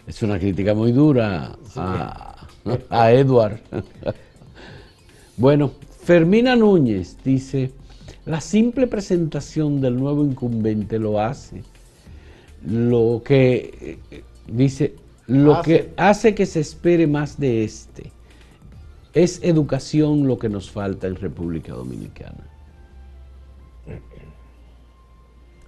Es 0.08 0.24
una 0.24 0.40
crítica 0.40 0.74
muy 0.74 0.94
dura 0.94 1.58
a, 1.76 2.48
a 2.90 3.12
Edward. 3.12 3.60
bueno, 5.38 5.72
Fermina 6.02 6.56
Núñez 6.56 7.18
dice, 7.24 7.72
la 8.28 8.42
simple 8.42 8.88
presentación 8.88 9.80
del 9.80 9.98
nuevo 9.98 10.24
incumbente 10.24 11.00
lo 11.00 11.20
hace. 11.20 11.64
Lo 12.66 13.22
que 13.24 14.00
eh, 14.12 14.24
dice, 14.48 14.96
lo 15.28 15.62
que 15.62 15.94
hace 15.96 16.36
que 16.36 16.46
se 16.46 16.60
espere 16.60 17.08
más 17.08 17.40
de 17.40 17.64
este 17.64 18.12
es 19.14 19.42
educación 19.44 20.28
lo 20.28 20.38
que 20.38 20.50
nos 20.50 20.70
falta 20.70 21.08
en 21.08 21.16
República 21.16 21.74
Dominicana. 21.74 22.46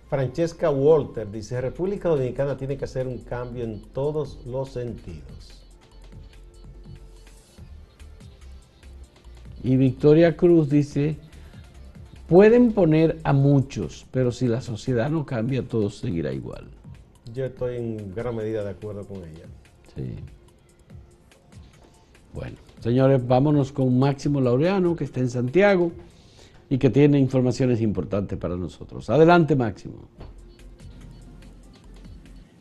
Francesca 0.10 0.70
Walter 0.70 1.32
dice, 1.32 1.62
República 1.62 2.10
Dominicana 2.10 2.58
tiene 2.58 2.78
que 2.78 2.86
hacer 2.86 3.08
un 3.08 3.20
cambio 3.20 3.64
en 3.64 3.82
todos 3.94 4.40
los 4.46 4.72
sentidos. 4.72 5.64
Y 9.64 9.78
Victoria 9.78 10.36
Cruz 10.36 10.70
dice, 10.70 11.18
Pueden 12.30 12.72
poner 12.74 13.18
a 13.24 13.34
muchos, 13.34 14.06
pero 14.12 14.32
si 14.32 14.48
la 14.48 14.62
sociedad 14.62 15.10
no 15.10 15.26
cambia, 15.26 15.64
todo 15.64 15.90
seguirá 15.90 16.32
igual. 16.32 16.66
Yo 17.34 17.46
estoy 17.46 17.78
en 17.78 18.14
gran 18.14 18.36
medida 18.36 18.64
de 18.64 18.70
acuerdo 18.70 19.04
con 19.06 19.18
ella. 19.18 19.46
Sí. 19.96 20.14
Bueno, 22.34 22.58
señores, 22.82 23.26
vámonos 23.28 23.72
con 23.72 23.98
Máximo 23.98 24.40
Laureano, 24.40 24.96
que 24.96 25.06
está 25.06 25.20
en 25.20 25.30
Santiago. 25.30 25.92
y 26.72 26.78
que 26.78 26.92
tiene 26.92 27.18
informaciones 27.18 27.82
importantes 27.82 28.38
para 28.38 28.56
nosotros. 28.56 29.10
Adelante, 29.10 29.56
Máximo. 29.56 30.08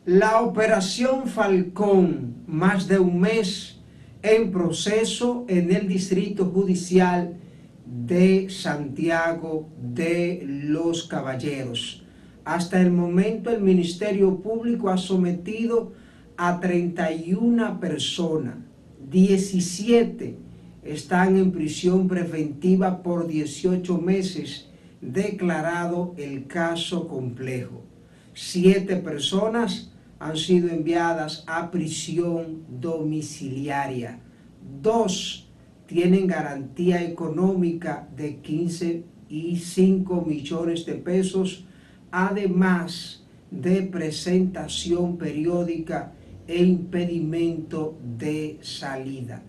La 0.05 0.41
operación 0.41 1.27
Falcón, 1.27 2.43
más 2.47 2.87
de 2.87 2.97
un 2.97 3.19
mes 3.19 3.79
en 4.23 4.51
proceso 4.51 5.45
en 5.47 5.71
el 5.71 5.87
Distrito 5.87 6.45
Judicial 6.45 7.37
de 7.89 8.49
Santiago 8.49 9.69
de 9.81 10.43
los 10.45 11.05
Caballeros. 11.05 12.03
Hasta 12.45 12.81
el 12.81 12.91
momento 12.91 13.49
el 13.49 13.61
Ministerio 13.61 14.39
Público 14.39 14.89
ha 14.89 14.97
sometido 14.97 15.93
a 16.37 16.59
31 16.59 17.79
personas, 17.79 18.55
17 19.09 20.49
están 20.83 21.35
en 21.35 21.51
prisión 21.51 22.07
preventiva 22.07 23.03
por 23.03 23.27
18 23.27 23.97
meses, 23.97 24.69
declarado 25.01 26.13
el 26.17 26.47
caso 26.47 27.07
complejo. 27.07 27.83
Siete 28.33 28.95
personas 28.95 29.91
han 30.19 30.37
sido 30.37 30.69
enviadas 30.69 31.43
a 31.47 31.69
prisión 31.71 32.63
domiciliaria. 32.69 34.19
Dos 34.81 35.48
tienen 35.89 36.27
garantía 36.27 37.03
económica 37.03 38.07
de 38.15 38.35
15 38.35 39.03
y 39.27 39.55
5 39.55 40.21
millones 40.21 40.85
de 40.85 40.93
pesos, 40.93 41.65
además 42.11 43.23
de 43.49 43.81
presentación 43.81 45.17
periódica 45.17 46.13
e 46.47 46.63
impedimento 46.63 47.97
de 48.19 48.59
salida. 48.61 49.41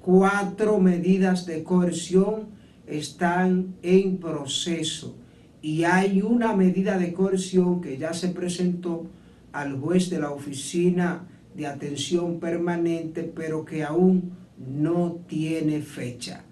Cuatro 0.00 0.80
medidas 0.80 1.44
de 1.44 1.62
coerción 1.62 2.46
están 2.86 3.74
en 3.82 4.16
proceso 4.16 5.14
y 5.60 5.84
hay 5.84 6.22
una 6.22 6.56
medida 6.56 6.96
de 6.96 7.12
coerción 7.12 7.82
que 7.82 7.98
ya 7.98 8.14
se 8.14 8.28
presentó 8.28 9.10
al 9.52 9.78
juez 9.78 10.08
de 10.08 10.20
la 10.20 10.30
Oficina 10.30 11.28
de 11.54 11.66
Atención 11.66 12.40
Permanente, 12.40 13.24
pero 13.24 13.66
que 13.66 13.84
aún 13.84 14.41
no 14.66 15.20
tiene 15.26 15.82
fecha. 15.82 16.44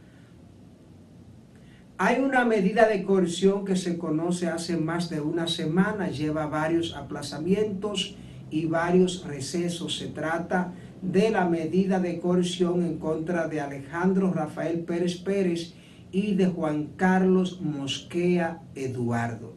Hay 1.98 2.20
una 2.20 2.46
medida 2.46 2.88
de 2.88 3.02
coerción 3.02 3.64
que 3.64 3.76
se 3.76 3.98
conoce 3.98 4.48
hace 4.48 4.78
más 4.78 5.10
de 5.10 5.20
una 5.20 5.46
semana, 5.46 6.08
lleva 6.08 6.46
varios 6.46 6.96
aplazamientos 6.96 8.16
y 8.50 8.64
varios 8.64 9.26
recesos. 9.26 9.98
Se 9.98 10.06
trata 10.06 10.72
de 11.02 11.30
la 11.30 11.46
medida 11.46 12.00
de 12.00 12.18
coerción 12.18 12.84
en 12.84 12.98
contra 12.98 13.48
de 13.48 13.60
Alejandro 13.60 14.32
Rafael 14.32 14.80
Pérez 14.80 15.16
Pérez 15.16 15.74
y 16.10 16.34
de 16.34 16.46
Juan 16.46 16.88
Carlos 16.96 17.60
Mosquea 17.60 18.62
Eduardo. 18.74 19.54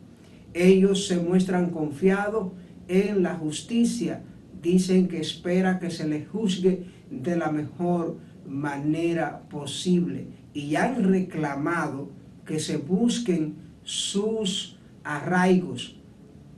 Ellos 0.53 1.07
se 1.07 1.17
muestran 1.17 1.69
confiados 1.71 2.51
en 2.87 3.23
la 3.23 3.35
justicia, 3.35 4.21
dicen 4.61 5.07
que 5.07 5.19
espera 5.19 5.79
que 5.79 5.89
se 5.89 6.07
les 6.07 6.27
juzgue 6.27 6.83
de 7.09 7.37
la 7.37 7.51
mejor 7.51 8.17
manera 8.47 9.43
posible 9.49 10.27
y 10.53 10.75
han 10.75 11.03
reclamado 11.03 12.09
que 12.45 12.59
se 12.59 12.77
busquen 12.77 13.55
sus 13.83 14.77
arraigos, 15.03 15.95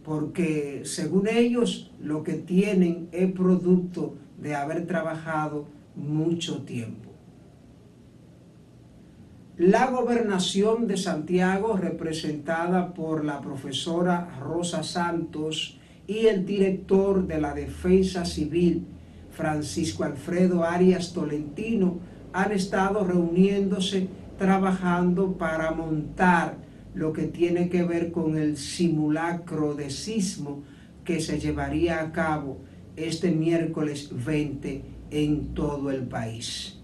porque 0.03 0.81
según 0.85 1.27
ellos 1.27 1.91
lo 1.99 2.23
que 2.23 2.33
tienen 2.33 3.09
es 3.11 3.31
producto 3.31 4.15
de 4.41 4.55
haber 4.55 4.85
trabajado 4.85 5.67
mucho 5.95 6.63
tiempo. 6.63 7.05
La 9.57 9.89
gobernación 9.89 10.85
de 10.85 10.97
Santiago, 10.97 11.77
representada 11.77 12.93
por 12.93 13.23
la 13.23 13.39
profesora 13.39 14.37
Rosa 14.41 14.83
Santos 14.83 15.79
y 16.07 16.25
el 16.25 16.45
director 16.45 17.25
de 17.25 17.39
la 17.39 17.53
Defensa 17.53 18.25
Civil, 18.25 18.85
Francisco 19.35 20.03
Alfredo 20.03 20.63
Arias 20.63 21.13
Tolentino 21.13 21.99
han 22.33 22.51
estado 22.51 23.03
reuniéndose 23.03 24.07
trabajando 24.37 25.33
para 25.33 25.71
montar 25.71 26.57
lo 26.93 27.13
que 27.13 27.23
tiene 27.23 27.69
que 27.69 27.83
ver 27.83 28.11
con 28.11 28.37
el 28.37 28.57
simulacro 28.57 29.75
de 29.75 29.89
sismo 29.89 30.63
que 31.03 31.19
se 31.19 31.39
llevaría 31.39 32.01
a 32.01 32.11
cabo 32.11 32.59
este 32.95 33.31
miércoles 33.31 34.09
20 34.25 34.83
en 35.11 35.53
todo 35.53 35.91
el 35.91 36.03
país. 36.03 36.79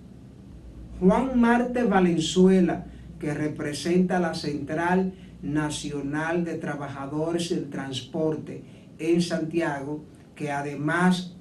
Juan 1.00 1.40
Marte 1.40 1.84
Valenzuela, 1.84 2.86
que 3.20 3.34
representa 3.34 4.20
la 4.20 4.34
Central 4.34 5.14
Nacional 5.42 6.44
de 6.44 6.56
Trabajadores 6.56 7.50
del 7.50 7.70
Transporte 7.70 8.64
en 9.00 9.22
Santiago, 9.22 10.04
que 10.36 10.52
además 10.52 11.36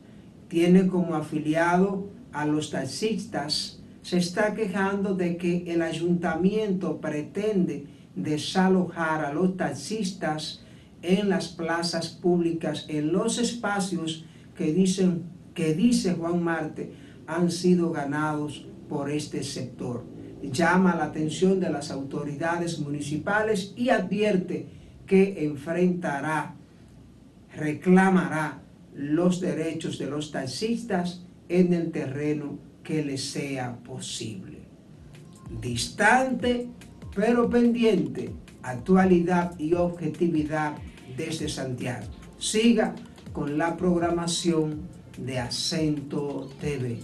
tiene 0.51 0.89
como 0.89 1.15
afiliado 1.15 2.09
a 2.33 2.45
los 2.45 2.71
taxistas, 2.71 3.79
se 4.03 4.19
está 4.19 4.53
quejando 4.53 5.15
de 5.15 5.37
que 5.37 5.73
el 5.73 5.81
ayuntamiento 5.81 7.01
pretende 7.01 7.87
desalojar 8.17 9.25
a 9.25 9.33
los 9.33 9.57
taxistas 9.57 10.65
en 11.03 11.29
las 11.29 11.49
plazas 11.49 12.09
públicas, 12.09 12.87
en 12.89 13.13
los 13.13 13.39
espacios 13.39 14.25
que 14.57 14.73
dicen 14.73 15.23
que 15.55 15.73
dice 15.73 16.15
Juan 16.15 16.43
Marte 16.43 16.93
han 17.29 17.51
sido 17.53 17.93
ganados 17.93 18.67
por 18.89 19.09
este 19.09 19.45
sector. 19.45 20.05
Llama 20.43 20.97
la 20.97 21.05
atención 21.05 21.61
de 21.61 21.71
las 21.71 21.93
autoridades 21.93 22.81
municipales 22.81 23.73
y 23.77 23.91
advierte 23.91 24.67
que 25.07 25.45
enfrentará, 25.45 26.57
reclamará 27.55 28.63
los 29.01 29.41
derechos 29.41 29.99
de 29.99 30.11
los 30.11 30.31
taxistas 30.31 31.23
en 31.49 31.73
el 31.73 31.91
terreno 31.91 32.59
que 32.85 33.03
les 33.03 33.25
sea 33.25 33.79
posible. 33.79 34.59
Distante 35.61 36.69
pero 37.15 37.49
pendiente, 37.49 38.31
actualidad 38.63 39.59
y 39.59 39.75
objetividad 39.75 40.75
desde 41.17 41.49
Santiago. 41.49 42.07
Siga 42.39 42.95
con 43.33 43.57
la 43.57 43.77
programación 43.77 44.83
de 45.17 45.39
Acento 45.39 46.51
TV. 46.61 46.99